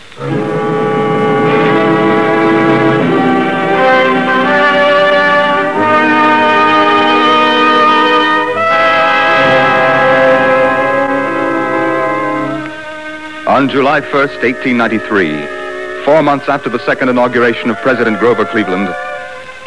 On 13.47 13.67
July 13.71 14.03
1st, 14.03 14.43
1893, 14.43 16.05
four 16.05 16.23
months 16.23 16.51
after 16.51 16.69
the 16.69 16.85
second 16.85 17.09
inauguration 17.09 17.71
of 17.71 17.79
President 17.79 18.19
Grover 18.19 18.45
Cleveland, 18.45 18.95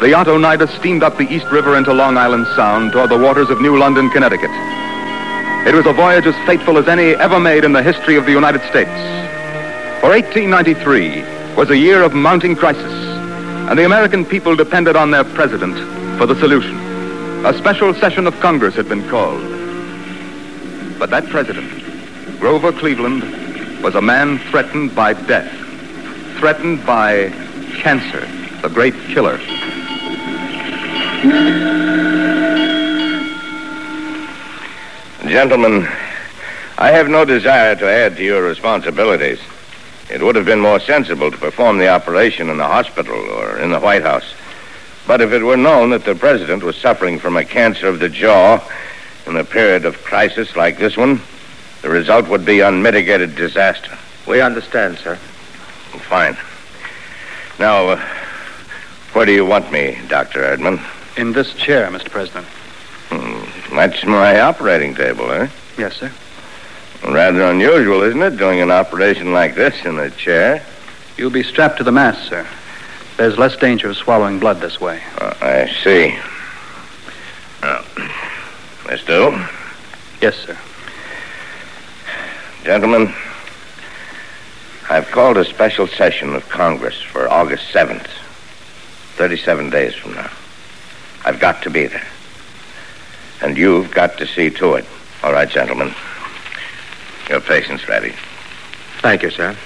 the 0.00 0.14
Oneida 0.14 0.66
steamed 0.78 1.02
up 1.02 1.16
the 1.16 1.32
East 1.32 1.46
River 1.46 1.76
into 1.76 1.92
Long 1.92 2.16
Island 2.16 2.46
Sound 2.56 2.92
toward 2.92 3.10
the 3.10 3.18
waters 3.18 3.48
of 3.48 3.60
New 3.60 3.78
London, 3.78 4.10
Connecticut. 4.10 4.50
It 5.66 5.74
was 5.74 5.86
a 5.86 5.92
voyage 5.92 6.26
as 6.26 6.34
fateful 6.46 6.78
as 6.78 6.88
any 6.88 7.14
ever 7.14 7.40
made 7.40 7.64
in 7.64 7.72
the 7.72 7.82
history 7.82 8.16
of 8.16 8.26
the 8.26 8.32
United 8.32 8.60
States. 8.68 8.90
For 10.00 10.10
1893 10.10 11.54
was 11.56 11.70
a 11.70 11.76
year 11.76 12.02
of 12.02 12.12
mounting 12.12 12.56
crisis, 12.56 12.92
and 13.70 13.78
the 13.78 13.86
American 13.86 14.26
people 14.26 14.56
depended 14.56 14.96
on 14.96 15.10
their 15.10 15.24
president 15.24 15.76
for 16.18 16.26
the 16.26 16.38
solution. 16.38 16.76
A 17.46 17.56
special 17.56 17.94
session 17.94 18.26
of 18.26 18.38
Congress 18.40 18.74
had 18.74 18.88
been 18.88 19.08
called. 19.08 19.42
But 20.98 21.10
that 21.10 21.26
president, 21.30 21.70
Grover 22.40 22.72
Cleveland, 22.72 23.22
was 23.82 23.94
a 23.94 24.02
man 24.02 24.38
threatened 24.50 24.94
by 24.94 25.12
death, 25.12 25.50
threatened 26.38 26.84
by 26.84 27.30
cancer, 27.78 28.26
the 28.60 28.68
great 28.68 28.94
killer. 29.08 29.38
Gentlemen, 35.26 35.88
I 36.76 36.90
have 36.90 37.08
no 37.08 37.24
desire 37.24 37.74
to 37.76 37.90
add 37.90 38.16
to 38.16 38.22
your 38.22 38.42
responsibilities. 38.42 39.40
It 40.10 40.22
would 40.22 40.36
have 40.36 40.44
been 40.44 40.60
more 40.60 40.78
sensible 40.80 41.30
to 41.30 41.36
perform 41.38 41.78
the 41.78 41.88
operation 41.88 42.50
in 42.50 42.58
the 42.58 42.66
hospital 42.66 43.14
or 43.14 43.58
in 43.58 43.70
the 43.70 43.80
White 43.80 44.02
House. 44.02 44.34
But 45.06 45.22
if 45.22 45.32
it 45.32 45.42
were 45.42 45.56
known 45.56 45.90
that 45.90 46.04
the 46.04 46.14
president 46.14 46.62
was 46.62 46.76
suffering 46.76 47.18
from 47.18 47.36
a 47.36 47.44
cancer 47.44 47.88
of 47.88 48.00
the 48.00 48.08
jaw 48.08 48.62
in 49.26 49.36
a 49.36 49.44
period 49.44 49.86
of 49.86 50.04
crisis 50.04 50.54
like 50.56 50.78
this 50.78 50.96
one, 50.96 51.20
the 51.82 51.88
result 51.88 52.28
would 52.28 52.44
be 52.44 52.60
unmitigated 52.60 53.34
disaster. 53.34 53.96
We 54.26 54.40
understand, 54.40 54.98
sir. 54.98 55.16
Fine. 56.08 56.36
Now, 57.58 57.88
uh, 57.88 58.08
where 59.14 59.26
do 59.26 59.32
you 59.32 59.46
want 59.46 59.72
me, 59.72 59.98
Dr. 60.08 60.42
Erdman? 60.42 60.82
In 61.16 61.32
this 61.32 61.54
chair, 61.54 61.88
Mr. 61.88 62.10
President. 62.10 62.46
Hmm, 63.08 63.76
that's 63.76 64.04
my 64.04 64.40
operating 64.40 64.94
table, 64.94 65.30
eh? 65.30 65.48
Yes, 65.78 65.96
sir. 65.96 66.12
Rather 67.04 67.42
unusual, 67.42 68.02
isn't 68.02 68.20
it, 68.22 68.36
doing 68.36 68.60
an 68.60 68.70
operation 68.70 69.32
like 69.32 69.54
this 69.54 69.84
in 69.84 69.98
a 69.98 70.10
chair? 70.10 70.64
You'll 71.16 71.30
be 71.30 71.42
strapped 71.44 71.78
to 71.78 71.84
the 71.84 71.92
mast, 71.92 72.28
sir. 72.28 72.46
There's 73.16 73.38
less 73.38 73.56
danger 73.56 73.88
of 73.90 73.96
swallowing 73.96 74.40
blood 74.40 74.60
this 74.60 74.80
way. 74.80 75.00
Uh, 75.18 75.34
I 75.40 75.72
see. 75.84 76.18
Now, 77.62 77.84
this 78.88 79.04
do? 79.04 79.46
Yes, 80.20 80.34
sir. 80.36 80.58
Gentlemen, 82.64 83.14
I've 84.90 85.08
called 85.12 85.36
a 85.36 85.44
special 85.44 85.86
session 85.86 86.34
of 86.34 86.48
Congress 86.48 87.00
for 87.00 87.28
August 87.30 87.72
7th, 87.72 88.08
37 89.16 89.70
days 89.70 89.94
from 89.94 90.14
now. 90.14 90.30
I've 91.24 91.40
got 91.40 91.62
to 91.62 91.70
be 91.70 91.86
there. 91.86 92.06
And 93.40 93.56
you've 93.56 93.90
got 93.90 94.18
to 94.18 94.26
see 94.26 94.50
to 94.50 94.74
it. 94.74 94.84
All 95.22 95.32
right, 95.32 95.48
gentlemen. 95.48 95.94
Your 97.28 97.40
patient's 97.40 97.88
ready. 97.88 98.14
Thank 99.00 99.22
you, 99.22 99.30
sir. 99.30 99.56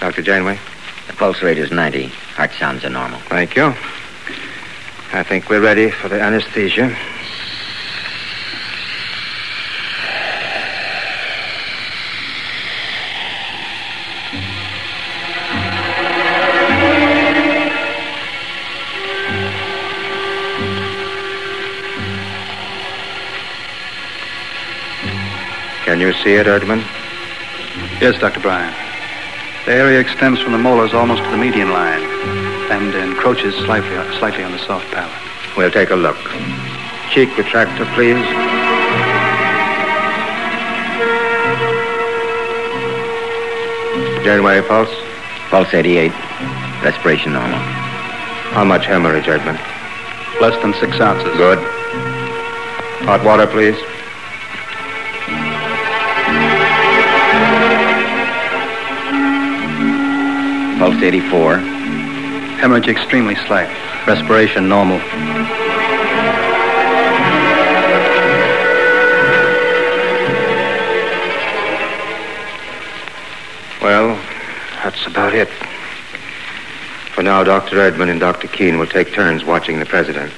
Dr. 0.00 0.22
Janeway? 0.22 0.58
The 1.06 1.12
pulse 1.14 1.42
rate 1.42 1.58
is 1.58 1.70
90. 1.70 2.06
Heart 2.06 2.52
sounds 2.58 2.84
are 2.84 2.90
normal. 2.90 3.20
Thank 3.20 3.56
you. 3.56 3.74
I 5.12 5.22
think 5.22 5.48
we're 5.48 5.60
ready 5.62 5.90
for 5.90 6.08
the 6.08 6.20
anesthesia. 6.20 6.96
Can 25.88 26.00
you 26.00 26.12
see 26.12 26.34
it, 26.34 26.46
Erdman? 26.46 26.84
Yes, 27.98 28.20
Dr. 28.20 28.40
Bryant. 28.40 28.76
The 29.64 29.72
area 29.72 29.98
extends 29.98 30.38
from 30.38 30.52
the 30.52 30.58
molars 30.58 30.92
almost 30.92 31.24
to 31.24 31.30
the 31.30 31.38
median 31.38 31.70
line 31.70 32.02
and 32.70 32.94
encroaches 32.94 33.54
slightly, 33.64 33.96
slightly 34.18 34.44
on 34.44 34.52
the 34.52 34.58
soft 34.58 34.84
palate. 34.92 35.10
We'll 35.56 35.70
take 35.70 35.88
a 35.88 35.96
look. 35.96 36.18
Cheek 37.08 37.30
retractor, 37.30 37.88
please. 37.94 38.20
Janeway 44.26 44.60
pulse? 44.68 44.94
Pulse 45.48 45.72
88. 45.72 46.12
Respiration 46.84 47.32
normal. 47.32 47.58
How 48.52 48.64
much 48.64 48.84
hemorrhage, 48.84 49.24
Erdman? 49.24 49.56
Less 50.38 50.60
than 50.60 50.74
six 50.74 51.00
ounces. 51.00 51.34
Good. 51.38 51.58
Hot 53.08 53.24
water, 53.24 53.46
please. 53.46 53.97
Pulse 60.78 61.02
84. 61.02 61.56
Hemorrhage 61.56 62.86
extremely 62.86 63.34
slight. 63.34 63.68
Respiration 64.06 64.68
normal. 64.68 64.98
Well, 73.82 74.14
that's 74.84 75.04
about 75.08 75.34
it. 75.34 75.48
For 77.12 77.24
now, 77.24 77.42
Dr. 77.42 77.74
Erdman 77.74 78.08
and 78.08 78.20
Dr. 78.20 78.46
Keen 78.46 78.78
will 78.78 78.86
take 78.86 79.12
turns 79.12 79.44
watching 79.44 79.80
the 79.80 79.86
president. 79.86 80.32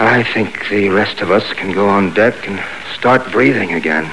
I 0.00 0.22
think 0.32 0.70
the 0.70 0.88
rest 0.88 1.20
of 1.20 1.30
us 1.30 1.52
can 1.52 1.72
go 1.72 1.88
on 1.90 2.14
deck 2.14 2.48
and 2.48 2.58
start 2.94 3.30
breathing 3.30 3.74
again. 3.74 4.10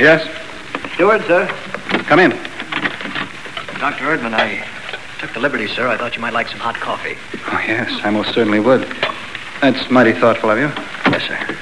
Yes? 0.00 0.26
Steward, 0.94 1.20
sir. 1.26 1.46
Come 2.06 2.20
in. 2.20 2.30
Dr. 3.78 4.06
Erdman, 4.06 4.32
I 4.32 4.66
took 5.18 5.34
the 5.34 5.40
liberty, 5.40 5.66
sir. 5.68 5.88
I 5.88 5.98
thought 5.98 6.14
you 6.14 6.22
might 6.22 6.32
like 6.32 6.48
some 6.48 6.58
hot 6.58 6.74
coffee. 6.76 7.18
Oh, 7.52 7.62
yes, 7.66 8.00
I 8.02 8.08
most 8.08 8.32
certainly 8.32 8.60
would. 8.60 8.88
That's 9.60 9.90
mighty 9.90 10.14
thoughtful 10.14 10.50
of 10.50 10.56
you. 10.58 10.68
Yes, 11.12 11.24
sir. 11.28 11.58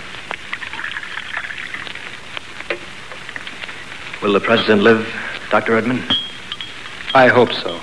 Will 4.23 4.35
the 4.35 4.41
president 4.41 4.83
live, 4.83 5.13
Dr. 5.51 5.73
Erdman? 5.73 6.01
I 7.15 7.27
hope 7.27 7.53
so. 7.53 7.81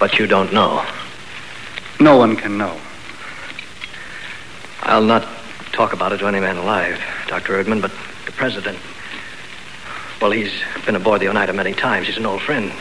But 0.00 0.18
you 0.18 0.26
don't 0.26 0.52
know. 0.52 0.84
No 2.00 2.16
one 2.16 2.34
can 2.34 2.58
know. 2.58 2.80
I'll 4.80 5.04
not 5.04 5.24
talk 5.70 5.92
about 5.92 6.10
it 6.12 6.18
to 6.18 6.26
any 6.26 6.40
man 6.40 6.56
alive, 6.56 7.00
Dr. 7.28 7.62
Erdman, 7.62 7.80
but 7.80 7.92
the 8.26 8.32
president. 8.32 8.76
Well, 10.22 10.30
he's 10.30 10.52
been 10.86 10.94
aboard 10.94 11.20
the 11.20 11.26
Oneida 11.26 11.52
many 11.52 11.72
times. 11.72 12.06
He's 12.06 12.16
an 12.16 12.26
old 12.26 12.42
friend. 12.42 12.72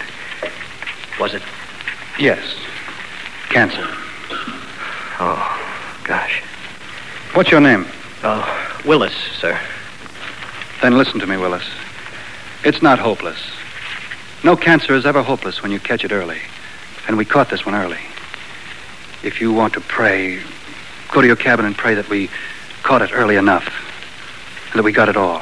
Was 1.19 1.33
it? 1.33 1.41
Yes. 2.19 2.39
Cancer. 3.49 3.83
Oh, 5.19 5.99
gosh. 6.03 6.43
What's 7.33 7.49
your 7.49 7.59
name? 7.59 7.87
Uh, 8.21 8.77
Willis, 8.85 9.15
sir. 9.39 9.59
Then 10.83 10.99
listen 10.99 11.19
to 11.19 11.25
me, 11.25 11.35
Willis. 11.37 11.67
It's 12.63 12.83
not 12.83 12.99
hopeless. 12.99 13.39
No 14.43 14.55
cancer 14.55 14.93
is 14.93 15.07
ever 15.07 15.23
hopeless 15.23 15.63
when 15.63 15.71
you 15.71 15.79
catch 15.79 16.05
it 16.05 16.11
early. 16.11 16.41
And 17.07 17.17
we 17.17 17.25
caught 17.25 17.49
this 17.49 17.65
one 17.65 17.73
early. 17.73 18.01
If 19.23 19.41
you 19.41 19.51
want 19.51 19.73
to 19.73 19.81
pray, 19.81 20.39
go 21.11 21.21
to 21.21 21.27
your 21.27 21.35
cabin 21.35 21.65
and 21.65 21.75
pray 21.75 21.95
that 21.95 22.07
we 22.07 22.29
caught 22.83 23.01
it 23.01 23.09
early 23.11 23.35
enough. 23.35 23.67
And 24.69 24.77
that 24.77 24.83
we 24.83 24.91
got 24.91 25.09
it 25.09 25.17
all. 25.17 25.41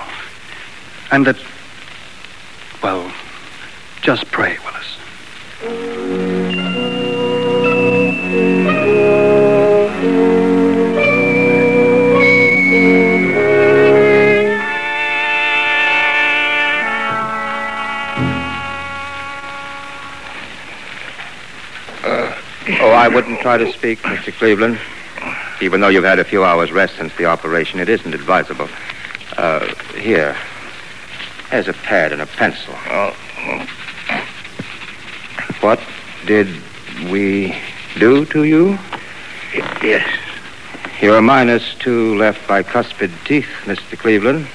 And 1.11 1.27
that, 1.27 1.35
well, 2.81 3.11
just 4.01 4.25
pray, 4.31 4.57
Willis. 4.63 4.79
Oh, 22.81 22.91
I 22.91 23.07
wouldn't 23.07 23.39
try 23.41 23.57
to 23.57 23.71
speak, 23.73 23.99
Mr. 24.03 24.31
Cleveland. 24.33 24.79
Even 25.61 25.81
though 25.81 25.89
you've 25.89 26.05
had 26.05 26.19
a 26.19 26.23
few 26.23 26.45
hours' 26.45 26.71
rest 26.71 26.95
since 26.95 27.13
the 27.17 27.25
operation, 27.25 27.79
it 27.79 27.89
isn't 27.89 28.13
advisable. 28.13 28.69
Uh, 29.35 29.73
here. 29.95 30.37
Here's 31.49 31.67
a 31.67 31.73
pad 31.73 32.11
and 32.11 32.21
a 32.21 32.27
pencil. 32.27 32.75
Oh. 32.89 33.15
What 35.61 35.79
did 36.27 36.47
we 37.09 37.55
do 37.97 38.25
to 38.25 38.43
you? 38.43 38.77
Yes. 39.81 40.07
Your 41.01 41.21
minus 41.21 41.73
two 41.75 42.15
left 42.17 42.47
bicuspid 42.47 43.11
teeth, 43.25 43.49
Mr. 43.63 43.97
Cleveland. 43.97 44.47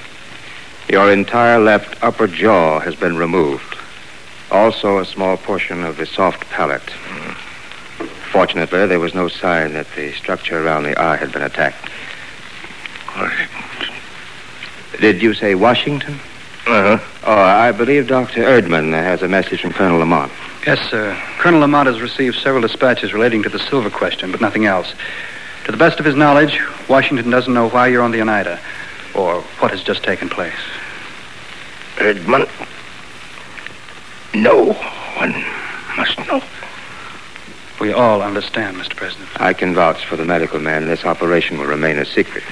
Your 0.89 1.11
entire 1.13 1.59
left 1.59 2.01
upper 2.03 2.29
jaw 2.29 2.79
has 2.79 2.95
been 2.95 3.17
removed. 3.17 3.77
Also, 4.53 4.99
a 4.99 5.05
small 5.05 5.37
portion 5.37 5.83
of 5.83 5.97
the 5.97 6.07
soft 6.07 6.49
palate. 6.51 6.83
Mm. 6.83 8.07
Fortunately, 8.31 8.87
there 8.87 9.01
was 9.01 9.15
no 9.15 9.27
sign 9.27 9.73
that 9.73 9.87
the 9.97 10.13
structure 10.13 10.65
around 10.65 10.85
the 10.85 10.97
eye 11.01 11.17
had 11.17 11.33
been 11.33 11.43
attacked. 11.43 11.89
Did 15.01 15.21
you 15.23 15.35
say 15.35 15.55
Washington? 15.55 16.21
Uh-huh. 16.67 16.99
Oh, 17.25 17.33
I 17.33 17.73
believe 17.73 18.07
Dr. 18.07 18.43
Erdman 18.43 18.93
has 18.93 19.23
a 19.23 19.29
message 19.29 19.61
from 19.61 19.73
Colonel 19.73 19.99
Lamont. 19.99 20.33
Yes, 20.67 20.79
sir. 20.91 21.15
Colonel 21.39 21.61
Lamont 21.61 21.87
has 21.89 22.01
received 22.01 22.37
several 22.37 22.63
dispatches 22.63 23.13
relating 23.13 23.43
to 23.43 23.51
the 23.51 23.59
silver 23.59 23.91
question, 23.91 24.31
but 24.31 24.41
nothing 24.41 24.65
else. 24.65 24.95
To 25.65 25.73
the 25.73 25.77
best 25.77 25.99
of 25.99 26.07
his 26.07 26.15
knowledge, 26.15 26.59
Washington 26.89 27.31
doesn't 27.31 27.53
know 27.53 27.69
why 27.69 27.89
you're 27.89 28.03
on 28.03 28.13
the 28.13 28.21
Oneida 28.21 28.59
or 29.15 29.43
what 29.61 29.71
has 29.73 29.83
just 29.83 30.03
taken 30.03 30.29
place. 30.31 30.55
Erdman. 31.97 32.49
No 34.35 34.73
one 34.73 35.45
must 35.97 36.19
know. 36.27 36.43
We 37.81 37.93
all 37.93 38.23
understand, 38.23 38.77
Mr. 38.77 38.97
President. 38.97 39.29
I 39.41 39.53
can 39.53 39.75
vouch 39.75 40.07
for 40.07 40.17
the 40.17 40.25
medical 40.25 40.59
man. 40.61 40.87
This 40.87 41.05
operation 41.05 41.59
will 41.59 41.67
remain 41.67 41.99
a 41.99 42.05
secret. 42.07 42.45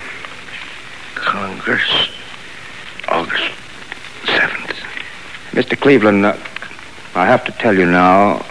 Congress, 1.15 2.11
August 3.09 3.43
7th. 3.43 3.62
Mr. 5.53 5.79
Cleveland, 5.79 6.25
uh, 6.25 6.35
I 7.15 7.27
have 7.27 7.45
to 7.45 7.53
tell 7.53 7.77
you 7.77 7.85
now, 7.85 8.43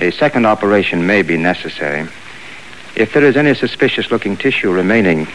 a 0.00 0.10
second 0.10 0.46
operation 0.46 1.06
may 1.06 1.22
be 1.22 1.36
necessary. 1.36 2.08
If 2.96 3.12
there 3.12 3.24
is 3.24 3.36
any 3.36 3.54
suspicious 3.54 4.10
looking 4.10 4.36
tissue 4.36 4.72
remaining, 4.72 5.28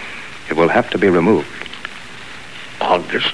it 0.49 0.57
will 0.57 0.67
have 0.67 0.89
to 0.89 0.97
be 0.97 1.07
removed. 1.07 1.47
August. 2.81 3.33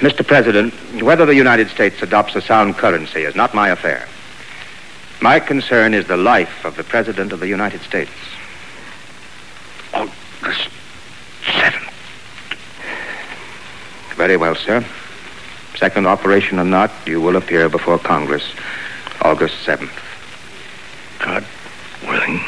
Mr. 0.00 0.26
President, 0.26 0.74
whether 1.02 1.24
the 1.24 1.34
United 1.34 1.70
States 1.70 2.02
adopts 2.02 2.36
a 2.36 2.42
sound 2.42 2.76
currency 2.76 3.22
is 3.22 3.34
not 3.34 3.54
my 3.54 3.70
affair. 3.70 4.06
My 5.22 5.40
concern 5.40 5.94
is 5.94 6.06
the 6.06 6.18
life 6.18 6.66
of 6.66 6.76
the 6.76 6.84
President 6.84 7.32
of 7.32 7.40
the 7.40 7.48
United 7.48 7.80
States. 7.80 8.10
August 9.94 10.68
7th. 11.44 11.92
Very 14.16 14.36
well, 14.36 14.54
sir. 14.54 14.84
Second 15.76 16.06
operation 16.06 16.58
or 16.58 16.64
not, 16.64 16.90
you 17.06 17.20
will 17.20 17.36
appear 17.36 17.68
before 17.68 17.98
Congress 17.98 18.44
August 19.22 19.54
7th. 19.66 19.90
God 21.18 21.44
willing. 22.06 22.40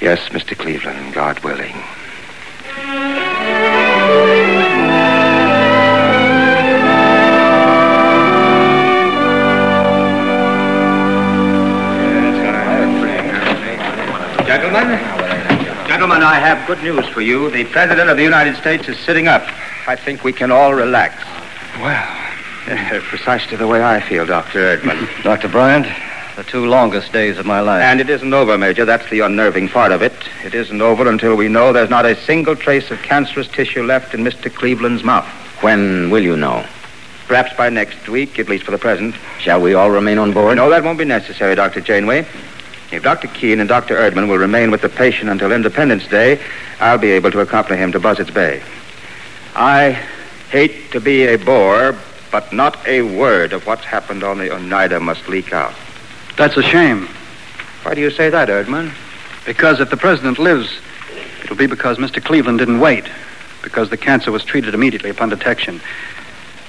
Yes, 0.00 0.20
Mr. 0.30 0.56
Cleveland, 0.56 1.14
God 1.14 1.38
willing. 1.40 1.74
Gentlemen, 14.46 14.98
gentlemen, 15.86 16.22
I 16.22 16.38
have 16.40 16.66
good 16.66 16.82
news 16.82 17.06
for 17.08 17.20
you. 17.20 17.50
The 17.50 17.64
President 17.66 18.10
of 18.10 18.16
the 18.16 18.22
United 18.22 18.56
States 18.56 18.88
is 18.88 18.98
sitting 18.98 19.28
up. 19.28 19.42
I 19.86 19.96
think 19.96 20.24
we 20.24 20.32
can 20.32 20.50
all 20.50 20.74
relax. 20.74 21.22
Well, 21.80 22.19
Uh, 22.68 23.00
precisely 23.02 23.56
the 23.56 23.66
way 23.66 23.82
I 23.82 24.00
feel, 24.00 24.26
Dr. 24.26 24.76
Erdman. 24.76 25.22
Dr. 25.22 25.48
Bryant, 25.48 25.86
the 26.36 26.44
two 26.44 26.66
longest 26.66 27.12
days 27.12 27.38
of 27.38 27.46
my 27.46 27.60
life. 27.60 27.82
And 27.82 28.00
it 28.00 28.10
isn't 28.10 28.32
over, 28.32 28.56
Major. 28.58 28.84
That's 28.84 29.08
the 29.10 29.20
unnerving 29.20 29.68
part 29.68 29.92
of 29.92 30.02
it. 30.02 30.12
It 30.44 30.54
isn't 30.54 30.80
over 30.80 31.08
until 31.08 31.36
we 31.36 31.48
know 31.48 31.72
there's 31.72 31.90
not 31.90 32.06
a 32.06 32.14
single 32.16 32.56
trace 32.56 32.90
of 32.90 32.98
cancerous 33.02 33.48
tissue 33.48 33.82
left 33.82 34.14
in 34.14 34.22
Mr. 34.22 34.52
Cleveland's 34.52 35.02
mouth. 35.02 35.26
When 35.62 36.10
will 36.10 36.22
you 36.22 36.36
know? 36.36 36.64
Perhaps 37.26 37.56
by 37.56 37.70
next 37.70 38.08
week, 38.08 38.38
at 38.38 38.48
least 38.48 38.64
for 38.64 38.72
the 38.72 38.78
present. 38.78 39.14
Shall 39.38 39.60
we 39.60 39.74
all 39.74 39.90
remain 39.90 40.18
on 40.18 40.32
board? 40.32 40.56
No, 40.56 40.68
that 40.70 40.82
won't 40.82 40.98
be 40.98 41.04
necessary, 41.04 41.54
Dr. 41.54 41.80
Janeway. 41.80 42.26
If 42.90 43.02
Dr. 43.04 43.28
Keen 43.28 43.60
and 43.60 43.68
Dr. 43.68 43.96
Erdman 43.96 44.28
will 44.28 44.38
remain 44.38 44.70
with 44.70 44.82
the 44.82 44.88
patient 44.88 45.30
until 45.30 45.52
Independence 45.52 46.06
Day, 46.08 46.40
I'll 46.80 46.98
be 46.98 47.12
able 47.12 47.30
to 47.30 47.40
accompany 47.40 47.78
him 47.78 47.92
to 47.92 48.00
Buzzards 48.00 48.32
Bay. 48.32 48.62
I 49.54 49.92
hate 50.50 50.90
to 50.90 51.00
be 51.00 51.26
a 51.26 51.36
bore, 51.36 51.96
but 52.30 52.52
not 52.52 52.78
a 52.86 53.02
word 53.02 53.52
of 53.52 53.66
what's 53.66 53.84
happened 53.84 54.22
on 54.22 54.38
the 54.38 54.50
Oneida 54.52 55.00
must 55.00 55.28
leak 55.28 55.52
out. 55.52 55.74
that's 56.36 56.56
a 56.56 56.62
shame. 56.62 57.08
Why 57.82 57.94
do 57.94 58.00
you 58.00 58.10
say 58.10 58.30
that, 58.30 58.48
Erdman? 58.48 58.92
Because 59.46 59.80
if 59.80 59.90
the 59.90 59.96
president 59.96 60.38
lives, 60.38 60.70
it'll 61.42 61.56
be 61.56 61.66
because 61.66 61.96
Mr. 61.98 62.22
Cleveland 62.22 62.58
didn't 62.58 62.80
wait. 62.80 63.04
Because 63.62 63.90
the 63.90 63.96
cancer 63.96 64.30
was 64.30 64.44
treated 64.44 64.74
immediately 64.74 65.10
upon 65.10 65.28
detection. 65.28 65.80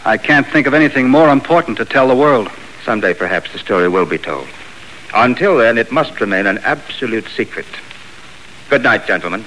I 0.04 0.18
can't 0.18 0.48
think 0.48 0.68
of 0.68 0.74
anything 0.74 1.10
more 1.10 1.30
important 1.30 1.78
to 1.78 1.86
tell 1.86 2.08
the 2.08 2.16
world. 2.16 2.50
Someday, 2.84 3.14
perhaps, 3.14 3.52
the 3.54 3.60
story 3.60 3.88
will 3.88 4.06
be 4.06 4.18
told. 4.18 4.48
Until 5.14 5.58
then, 5.58 5.78
it 5.78 5.92
must 5.92 6.20
remain 6.20 6.48
an 6.48 6.58
absolute 6.60 7.28
secret. 7.30 7.68
Good 8.70 8.84
night, 8.84 9.06
gentlemen. 9.06 9.46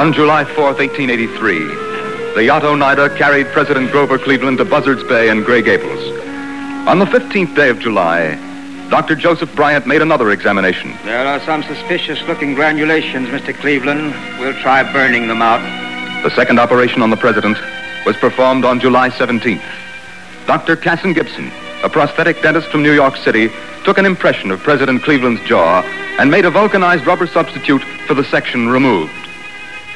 On 0.00 0.14
July 0.14 0.44
4th, 0.44 0.78
1883, 0.78 2.34
the 2.34 2.44
yacht 2.44 2.64
Oneida 2.64 3.14
carried 3.18 3.46
President 3.48 3.92
Grover 3.92 4.16
Cleveland 4.18 4.56
to 4.56 4.64
Buzzards 4.64 5.02
Bay 5.04 5.28
and 5.28 5.44
Gray 5.44 5.60
Gables. 5.60 6.00
On 6.88 6.98
the 6.98 7.04
15th 7.04 7.54
day 7.54 7.68
of 7.68 7.78
July, 7.80 8.34
Dr. 8.88 9.14
Joseph 9.14 9.54
Bryant 9.54 9.86
made 9.86 10.00
another 10.00 10.30
examination. 10.30 10.96
There 11.04 11.26
are 11.26 11.38
some 11.40 11.62
suspicious 11.64 12.18
looking 12.22 12.54
granulations, 12.54 13.28
Mr. 13.28 13.54
Cleveland. 13.54 14.14
We'll 14.40 14.58
try 14.62 14.90
burning 14.90 15.28
them 15.28 15.42
out. 15.42 15.60
The 16.22 16.34
second 16.34 16.58
operation 16.58 17.02
on 17.02 17.10
the 17.10 17.18
president 17.18 17.58
was 18.06 18.16
performed 18.16 18.64
on 18.64 18.80
July 18.80 19.10
17th. 19.10 19.60
Dr. 20.46 20.76
Kasson 20.76 21.12
Gibson, 21.14 21.52
a 21.84 21.90
prosthetic 21.90 22.40
dentist 22.40 22.68
from 22.68 22.82
New 22.82 22.94
York 22.94 23.16
City, 23.16 23.50
took 23.84 23.98
an 23.98 24.06
impression 24.06 24.50
of 24.50 24.60
President 24.60 25.02
Cleveland's 25.02 25.46
jaw 25.46 25.82
and 26.18 26.30
made 26.30 26.46
a 26.46 26.50
vulcanized 26.50 27.06
rubber 27.06 27.26
substitute 27.26 27.82
for 28.06 28.14
the 28.14 28.24
section 28.24 28.70
removed. 28.70 29.12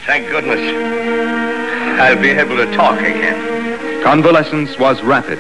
Thank 0.07 0.29
goodness. 0.29 0.61
I'll 1.99 2.21
be 2.21 2.29
able 2.29 2.57
to 2.57 2.67
talk 2.77 2.99
again. 3.01 4.03
Convalescence 4.03 4.79
was 4.79 5.03
rapid, 5.03 5.38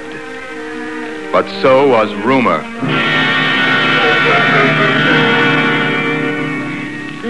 but 1.30 1.46
so 1.60 1.86
was 1.86 2.14
rumor. 2.24 2.62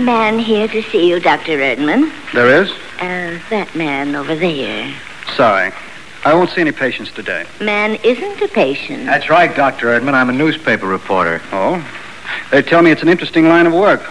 Man 0.05 0.38
here 0.38 0.68
to 0.68 0.81
see 0.83 1.09
you, 1.09 1.18
Dr. 1.18 1.59
Erdman. 1.59 2.12
There 2.33 2.62
is? 2.62 2.70
Uh, 3.01 3.40
that 3.51 3.75
man 3.75 4.14
over 4.14 4.37
there. 4.37 4.94
Sorry. 5.35 5.73
I 6.25 6.35
won't 6.35 6.51
see 6.51 6.61
any 6.61 6.70
patients 6.70 7.11
today. 7.11 7.47
Man 7.61 7.97
isn't 8.05 8.42
a 8.42 8.49
patient. 8.49 9.07
That's 9.07 9.29
right, 9.29 9.55
Dr. 9.57 9.87
Erdman. 9.88 10.14
I'm 10.14 10.31
a 10.31 10.33
newspaper 10.33 10.87
reporter. 10.87 11.42
Oh? 11.51 11.85
They 12.53 12.62
tell 12.62 12.81
me 12.83 12.92
it's 12.92 13.03
an 13.03 13.09
interesting 13.09 13.49
line 13.49 13.66
of 13.66 13.73
work. 13.73 14.09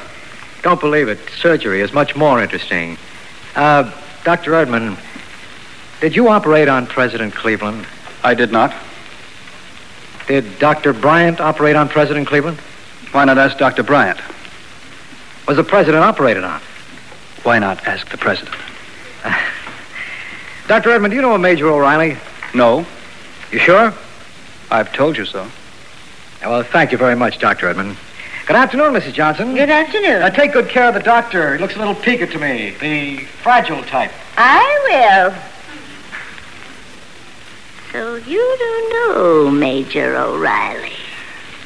Don't 0.62 0.81
believe 0.81 1.07
it. 1.07 1.19
Surgery 1.38 1.79
is 1.79 1.93
much 1.93 2.17
more 2.17 2.43
interesting. 2.43 2.97
Uh, 3.55 3.91
Dr. 4.23 4.51
Erdman, 4.51 4.97
did 6.01 6.15
you 6.15 6.27
operate 6.29 6.67
on 6.67 6.87
President 6.87 7.35
Cleveland? 7.35 7.85
I 8.23 8.33
did 8.33 8.51
not. 8.51 8.73
Did 10.27 10.57
Dr. 10.57 10.93
Bryant 10.93 11.39
operate 11.39 11.75
on 11.75 11.89
President 11.89 12.27
Cleveland? 12.27 12.57
Why 13.11 13.25
not 13.25 13.37
ask 13.37 13.57
Dr. 13.57 13.83
Bryant? 13.83 14.19
Was 15.47 15.57
the 15.57 15.63
president 15.63 16.03
operated 16.03 16.43
on? 16.43 16.61
Why 17.43 17.59
not 17.59 17.85
ask 17.85 18.09
the 18.09 18.17
president? 18.17 18.55
Dr. 20.67 20.89
Erdman, 20.89 21.09
do 21.09 21.15
you 21.17 21.21
know 21.21 21.35
a 21.35 21.39
Major 21.39 21.67
O'Reilly? 21.67 22.17
No. 22.55 22.85
You 23.51 23.59
sure? 23.59 23.93
I've 24.71 24.91
told 24.93 25.17
you 25.17 25.25
so. 25.25 25.47
Well, 26.41 26.63
thank 26.63 26.91
you 26.91 26.97
very 26.97 27.15
much, 27.15 27.39
Dr. 27.39 27.71
Erdman. 27.71 27.95
Good 28.45 28.58
afternoon, 28.58 28.93
Mrs. 28.93 29.13
Johnson. 29.13 29.56
Good 29.56 29.69
afternoon. 29.69 30.19
Now, 30.19 30.27
take 30.27 30.51
good 30.51 30.67
care 30.67 30.89
of 30.89 30.93
the 30.95 30.99
doctor. 30.99 31.56
He 31.56 31.62
looks 31.62 31.75
a 31.75 31.79
little 31.79 31.95
peaked 31.95 32.29
to 32.34 32.39
me. 32.39 32.75
The 32.82 33.19
fragile 33.41 33.82
type. 33.84 34.12
I 34.36 35.32
will. 35.32 35.34
So 37.93 38.15
you 38.15 38.56
don't 38.60 38.89
know 38.91 39.49
Major 39.49 40.17
O'Reilly. 40.17 40.91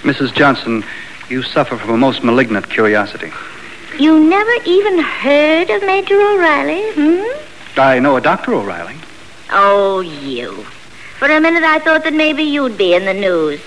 Mrs. 0.03 0.31
Johnson, 0.35 0.83
you 1.29 1.41
suffer 1.41 1.77
from 1.77 1.89
a 1.89 1.97
most 1.97 2.23
malignant 2.23 2.69
curiosity. 2.69 3.31
You 3.97 4.19
never 4.19 4.53
even 4.65 4.99
heard 4.99 5.71
of 5.71 5.81
Major 5.81 6.21
O'Reilly, 6.21 6.91
hmm? 6.91 7.79
I 7.79 7.97
know 7.97 8.17
a 8.17 8.21
Dr. 8.21 8.53
O'Reilly. 8.53 8.95
Oh, 9.49 10.01
you. 10.01 10.63
For 11.17 11.27
a 11.27 11.41
minute 11.41 11.63
I 11.63 11.79
thought 11.79 12.03
that 12.03 12.13
maybe 12.13 12.43
you'd 12.43 12.77
be 12.77 12.93
in 12.93 13.05
the 13.05 13.15
news. 13.15 13.61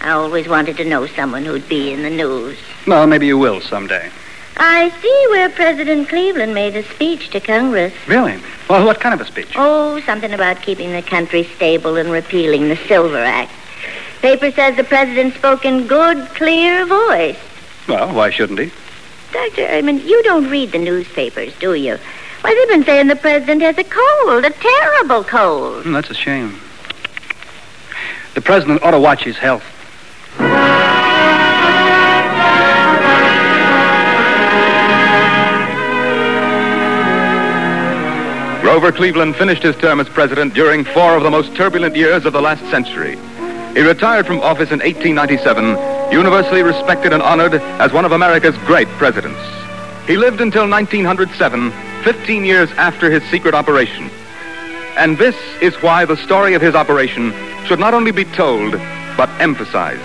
I 0.00 0.10
always 0.10 0.48
wanted 0.48 0.76
to 0.78 0.84
know 0.84 1.06
someone 1.06 1.44
who'd 1.44 1.68
be 1.68 1.92
in 1.92 2.02
the 2.02 2.10
news. 2.10 2.58
Well, 2.86 3.06
maybe 3.06 3.26
you 3.26 3.38
will 3.38 3.60
someday. 3.60 4.10
I 4.58 4.88
see 5.02 5.26
where 5.30 5.50
President 5.50 6.08
Cleveland 6.08 6.54
made 6.54 6.76
a 6.76 6.82
speech 6.94 7.30
to 7.30 7.40
Congress. 7.40 7.92
Really? 8.06 8.40
Well, 8.70 8.86
what 8.86 9.00
kind 9.00 9.14
of 9.14 9.20
a 9.20 9.26
speech? 9.26 9.52
Oh, 9.56 10.00
something 10.00 10.32
about 10.32 10.62
keeping 10.62 10.92
the 10.92 11.02
country 11.02 11.44
stable 11.44 11.96
and 11.96 12.10
repealing 12.10 12.68
the 12.68 12.76
Silver 12.76 13.18
Act. 13.18 13.52
Paper 14.22 14.50
says 14.50 14.76
the 14.76 14.84
president 14.84 15.34
spoke 15.34 15.64
in 15.64 15.86
good, 15.86 16.28
clear 16.30 16.86
voice. 16.86 17.38
Well, 17.86 18.14
why 18.14 18.30
shouldn't 18.30 18.58
he? 18.58 18.72
Dr. 19.32 19.66
Erdman, 19.66 20.04
you 20.04 20.22
don't 20.22 20.48
read 20.48 20.72
the 20.72 20.78
newspapers, 20.78 21.52
do 21.58 21.74
you? 21.74 21.98
Why, 22.40 22.54
they've 22.54 22.68
been 22.68 22.84
saying 22.84 23.08
the 23.08 23.16
president 23.16 23.60
has 23.62 23.76
a 23.76 23.84
cold, 23.84 24.44
a 24.44 24.50
terrible 24.50 25.24
cold. 25.24 25.82
Hmm, 25.84 25.92
that's 25.92 26.10
a 26.10 26.14
shame. 26.14 26.58
The 28.34 28.40
president 28.40 28.82
ought 28.82 28.92
to 28.92 29.00
watch 29.00 29.24
his 29.24 29.36
health. 29.36 29.64
Grover 38.66 38.90
Cleveland 38.90 39.36
finished 39.36 39.62
his 39.62 39.76
term 39.76 40.00
as 40.00 40.08
president 40.08 40.52
during 40.52 40.82
four 40.82 41.16
of 41.16 41.22
the 41.22 41.30
most 41.30 41.54
turbulent 41.54 41.94
years 41.94 42.24
of 42.24 42.32
the 42.32 42.42
last 42.42 42.68
century. 42.68 43.16
He 43.74 43.86
retired 43.86 44.26
from 44.26 44.40
office 44.40 44.72
in 44.72 44.80
1897, 44.80 46.10
universally 46.10 46.64
respected 46.64 47.12
and 47.12 47.22
honored 47.22 47.54
as 47.54 47.92
one 47.92 48.04
of 48.04 48.10
America's 48.10 48.56
great 48.66 48.88
presidents. 48.98 49.38
He 50.08 50.16
lived 50.16 50.40
until 50.40 50.68
1907, 50.68 51.70
15 52.02 52.44
years 52.44 52.68
after 52.72 53.08
his 53.08 53.22
secret 53.30 53.54
operation. 53.54 54.10
And 54.96 55.16
this 55.16 55.36
is 55.62 55.76
why 55.76 56.04
the 56.04 56.16
story 56.16 56.54
of 56.54 56.60
his 56.60 56.74
operation 56.74 57.32
should 57.66 57.78
not 57.78 57.94
only 57.94 58.10
be 58.10 58.24
told, 58.24 58.72
but 59.16 59.30
emphasized. 59.38 60.02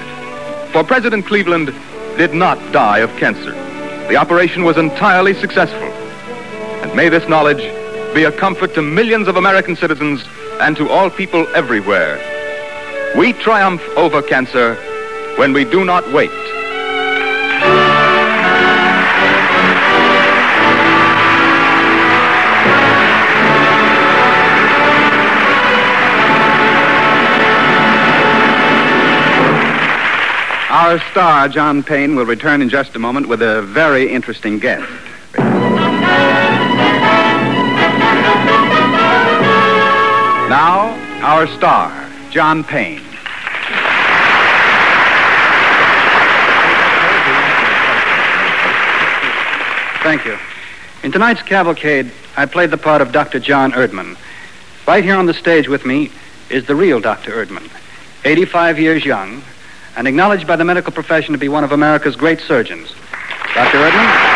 For 0.71 0.83
President 0.83 1.25
Cleveland 1.25 1.73
did 2.15 2.35
not 2.35 2.59
die 2.71 2.99
of 2.99 3.09
cancer. 3.17 3.53
The 4.07 4.17
operation 4.17 4.63
was 4.65 4.77
entirely 4.77 5.33
successful. 5.33 5.89
And 6.83 6.93
may 6.93 7.09
this 7.09 7.27
knowledge 7.27 7.80
be 8.13 8.23
a 8.25 8.31
comfort 8.31 8.73
to 8.73 8.81
millions 8.81 9.27
of 9.27 9.37
American 9.37 9.75
citizens 9.75 10.23
and 10.59 10.75
to 10.75 10.89
all 10.89 11.09
people 11.09 11.47
everywhere. 11.55 12.19
We 13.17 13.33
triumph 13.33 13.81
over 13.95 14.21
cancer 14.21 14.75
when 15.37 15.53
we 15.53 15.63
do 15.63 15.85
not 15.85 16.03
wait. 16.11 16.29
Our 30.69 30.99
star, 31.11 31.47
John 31.47 31.83
Payne, 31.83 32.15
will 32.15 32.25
return 32.25 32.61
in 32.61 32.67
just 32.67 32.95
a 32.95 32.99
moment 32.99 33.29
with 33.29 33.41
a 33.41 33.61
very 33.61 34.11
interesting 34.11 34.59
guest. 34.59 35.10
Now, 40.51 40.89
our 41.25 41.47
star, 41.47 42.09
John 42.29 42.65
Payne. 42.65 42.99
Thank 50.03 50.25
you. 50.25 50.37
In 51.03 51.13
tonight's 51.13 51.41
cavalcade, 51.41 52.11
I 52.35 52.45
played 52.47 52.69
the 52.69 52.77
part 52.77 53.01
of 53.01 53.13
Dr. 53.13 53.39
John 53.39 53.71
Erdman. 53.71 54.17
Right 54.85 55.05
here 55.05 55.15
on 55.15 55.25
the 55.25 55.33
stage 55.33 55.69
with 55.69 55.85
me 55.85 56.11
is 56.49 56.65
the 56.65 56.75
real 56.75 56.99
Dr. 56.99 57.31
Erdman, 57.31 57.71
85 58.25 58.77
years 58.77 59.05
young, 59.05 59.41
and 59.95 60.05
acknowledged 60.05 60.47
by 60.47 60.57
the 60.57 60.65
medical 60.65 60.91
profession 60.91 61.31
to 61.31 61.37
be 61.37 61.47
one 61.47 61.63
of 61.63 61.71
America's 61.71 62.17
great 62.17 62.41
surgeons. 62.41 62.89
Dr. 63.55 63.77
Erdman? 63.77 64.30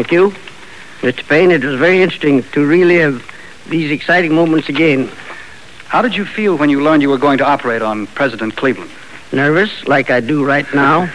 Thank 0.00 0.12
you. 0.12 0.30
Mr. 1.02 1.28
Payne, 1.28 1.50
it 1.50 1.62
was 1.62 1.78
very 1.78 2.00
interesting 2.00 2.42
to 2.54 2.64
relive 2.64 3.22
these 3.68 3.90
exciting 3.90 4.34
moments 4.34 4.70
again. 4.70 5.10
How 5.88 6.00
did 6.00 6.16
you 6.16 6.24
feel 6.24 6.56
when 6.56 6.70
you 6.70 6.80
learned 6.80 7.02
you 7.02 7.10
were 7.10 7.18
going 7.18 7.36
to 7.36 7.44
operate 7.44 7.82
on 7.82 8.06
President 8.06 8.56
Cleveland? 8.56 8.90
Nervous, 9.30 9.86
like 9.86 10.10
I 10.10 10.20
do 10.20 10.42
right 10.42 10.64
now. 10.74 11.04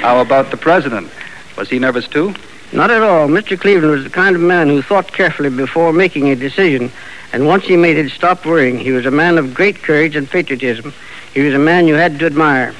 How 0.00 0.22
about 0.22 0.50
the 0.50 0.56
president? 0.56 1.10
Was 1.58 1.68
he 1.68 1.78
nervous 1.78 2.08
too? 2.08 2.34
Not 2.72 2.90
at 2.90 3.02
all. 3.02 3.28
Mr. 3.28 3.60
Cleveland 3.60 3.92
was 3.92 4.04
the 4.04 4.08
kind 4.08 4.34
of 4.34 4.40
man 4.40 4.70
who 4.70 4.80
thought 4.80 5.12
carefully 5.12 5.50
before 5.50 5.92
making 5.92 6.30
a 6.30 6.34
decision, 6.34 6.90
and 7.34 7.46
once 7.46 7.64
he 7.64 7.76
made 7.76 7.98
it, 7.98 8.10
stopped 8.10 8.46
worrying. 8.46 8.78
He 8.78 8.92
was 8.92 9.04
a 9.04 9.10
man 9.10 9.36
of 9.36 9.52
great 9.52 9.82
courage 9.82 10.16
and 10.16 10.30
patriotism. 10.30 10.94
He 11.34 11.42
was 11.42 11.52
a 11.52 11.58
man 11.58 11.88
you 11.88 11.96
had 11.96 12.18
to 12.20 12.24
admire. 12.24 12.74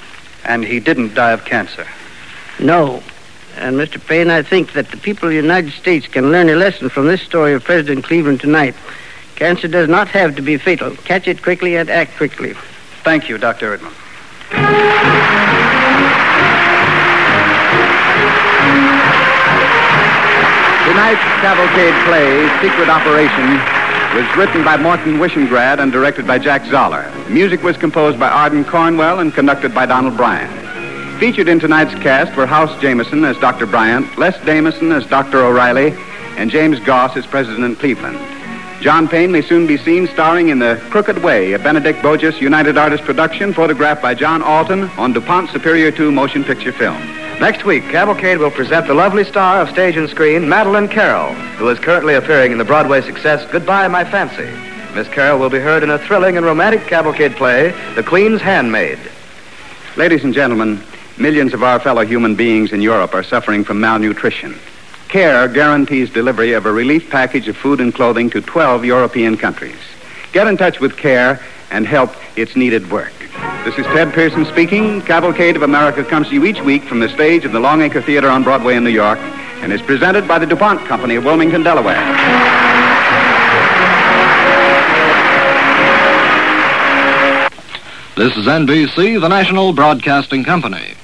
And 0.46 0.64
he 0.64 0.80
didn't 0.80 1.12
die 1.12 1.32
of 1.32 1.44
cancer? 1.44 1.86
No. 2.58 3.02
And, 3.56 3.76
Mr. 3.76 4.04
Payne, 4.06 4.30
I 4.30 4.42
think 4.42 4.74
that 4.74 4.90
the 4.90 4.98
people 4.98 5.28
of 5.28 5.30
the 5.30 5.40
United 5.40 5.72
States 5.72 6.06
can 6.06 6.30
learn 6.30 6.48
a 6.50 6.54
lesson 6.56 6.90
from 6.90 7.06
this 7.06 7.22
story 7.22 7.54
of 7.54 7.64
President 7.64 8.04
Cleveland 8.04 8.40
tonight. 8.40 8.74
Cancer 9.34 9.66
does 9.66 9.88
not 9.88 10.08
have 10.08 10.36
to 10.36 10.42
be 10.42 10.58
fatal. 10.58 10.94
Catch 10.96 11.26
it 11.26 11.42
quickly 11.42 11.76
and 11.76 11.88
act 11.88 12.16
quickly. 12.16 12.54
Thank 13.02 13.28
you, 13.28 13.38
Dr. 13.38 13.78
Erdman. 13.78 13.92
Tonight's 20.86 21.22
cavalcade 21.40 21.94
play, 22.06 22.48
Secret 22.60 22.88
Operation, 22.88 23.58
was 24.14 24.36
written 24.36 24.64
by 24.64 24.76
Morton 24.76 25.18
Wishengrad 25.18 25.78
and 25.78 25.92
directed 25.92 26.26
by 26.26 26.38
Jack 26.38 26.64
Zoller. 26.66 27.10
The 27.24 27.30
music 27.30 27.62
was 27.62 27.76
composed 27.76 28.18
by 28.18 28.28
Ardon 28.28 28.64
Cornwell 28.64 29.20
and 29.20 29.32
conducted 29.32 29.74
by 29.74 29.86
Donald 29.86 30.16
Bryant. 30.16 30.65
Featured 31.18 31.48
in 31.48 31.58
tonight's 31.58 31.94
cast 32.02 32.36
were 32.36 32.44
House 32.44 32.78
Jameson 32.78 33.24
as 33.24 33.38
Dr. 33.38 33.64
Bryant, 33.64 34.18
Les 34.18 34.36
Damison 34.40 34.94
as 34.94 35.06
Dr. 35.06 35.38
O'Reilly, 35.38 35.94
and 36.36 36.50
James 36.50 36.78
Goss 36.80 37.16
as 37.16 37.26
President 37.26 37.78
Cleveland. 37.78 38.18
John 38.82 39.08
Payne 39.08 39.32
may 39.32 39.40
soon 39.40 39.66
be 39.66 39.78
seen 39.78 40.08
starring 40.08 40.50
in 40.50 40.58
The 40.58 40.78
Crooked 40.90 41.22
Way, 41.22 41.54
a 41.54 41.58
Benedict 41.58 42.02
Bogeaus 42.02 42.38
United 42.38 42.76
Artists 42.76 43.06
production 43.06 43.54
photographed 43.54 44.02
by 44.02 44.12
John 44.14 44.42
Alton 44.42 44.90
on 44.98 45.14
DuPont 45.14 45.48
Superior 45.48 45.90
2 45.90 46.12
motion 46.12 46.44
picture 46.44 46.70
film. 46.70 47.00
Next 47.40 47.64
week, 47.64 47.84
Cavalcade 47.84 48.36
will 48.36 48.50
present 48.50 48.86
the 48.86 48.92
lovely 48.92 49.24
star 49.24 49.62
of 49.62 49.70
stage 49.70 49.96
and 49.96 50.10
screen, 50.10 50.46
Madeleine 50.46 50.86
Carroll, 50.86 51.32
who 51.56 51.68
is 51.70 51.78
currently 51.78 52.14
appearing 52.14 52.52
in 52.52 52.58
the 52.58 52.64
Broadway 52.64 53.00
success 53.00 53.50
Goodbye, 53.50 53.88
My 53.88 54.04
Fancy. 54.04 54.50
Miss 54.94 55.08
Carroll 55.08 55.38
will 55.38 55.50
be 55.50 55.60
heard 55.60 55.82
in 55.82 55.88
a 55.88 55.98
thrilling 55.98 56.36
and 56.36 56.44
romantic 56.44 56.86
cavalcade 56.86 57.36
play, 57.36 57.72
The 57.94 58.02
Queen's 58.02 58.42
Handmaid. 58.42 58.98
Ladies 59.96 60.22
and 60.22 60.34
gentlemen, 60.34 60.82
millions 61.18 61.54
of 61.54 61.62
our 61.62 61.80
fellow 61.80 62.04
human 62.04 62.34
beings 62.34 62.72
in 62.72 62.80
Europe 62.80 63.14
are 63.14 63.22
suffering 63.22 63.64
from 63.64 63.80
malnutrition. 63.80 64.54
CARE 65.08 65.48
guarantees 65.48 66.10
delivery 66.10 66.52
of 66.52 66.66
a 66.66 66.72
relief 66.72 67.08
package 67.10 67.48
of 67.48 67.56
food 67.56 67.80
and 67.80 67.94
clothing 67.94 68.28
to 68.30 68.40
12 68.40 68.84
European 68.84 69.36
countries. 69.36 69.78
Get 70.32 70.46
in 70.46 70.56
touch 70.56 70.80
with 70.80 70.96
CARE 70.96 71.40
and 71.70 71.86
help 71.86 72.10
its 72.36 72.56
needed 72.56 72.90
work. 72.90 73.12
This 73.64 73.78
is 73.78 73.86
Ted 73.86 74.12
Pearson 74.12 74.44
speaking. 74.46 75.02
Cavalcade 75.02 75.56
of 75.56 75.62
America 75.62 76.04
comes 76.04 76.28
to 76.28 76.34
you 76.34 76.44
each 76.44 76.60
week 76.60 76.84
from 76.84 77.00
the 77.00 77.08
stage 77.08 77.44
of 77.44 77.52
the 77.52 77.60
Longacre 77.60 78.02
Theater 78.02 78.28
on 78.28 78.42
Broadway 78.42 78.76
in 78.76 78.84
New 78.84 78.90
York 78.90 79.18
and 79.62 79.72
is 79.72 79.82
presented 79.82 80.28
by 80.28 80.38
the 80.38 80.46
DuPont 80.46 80.86
Company 80.86 81.16
of 81.16 81.24
Wilmington, 81.24 81.62
Delaware. 81.62 81.96
This 88.16 88.34
is 88.36 88.46
NBC, 88.46 89.20
the 89.20 89.28
national 89.28 89.72
broadcasting 89.72 90.42
company. 90.42 90.94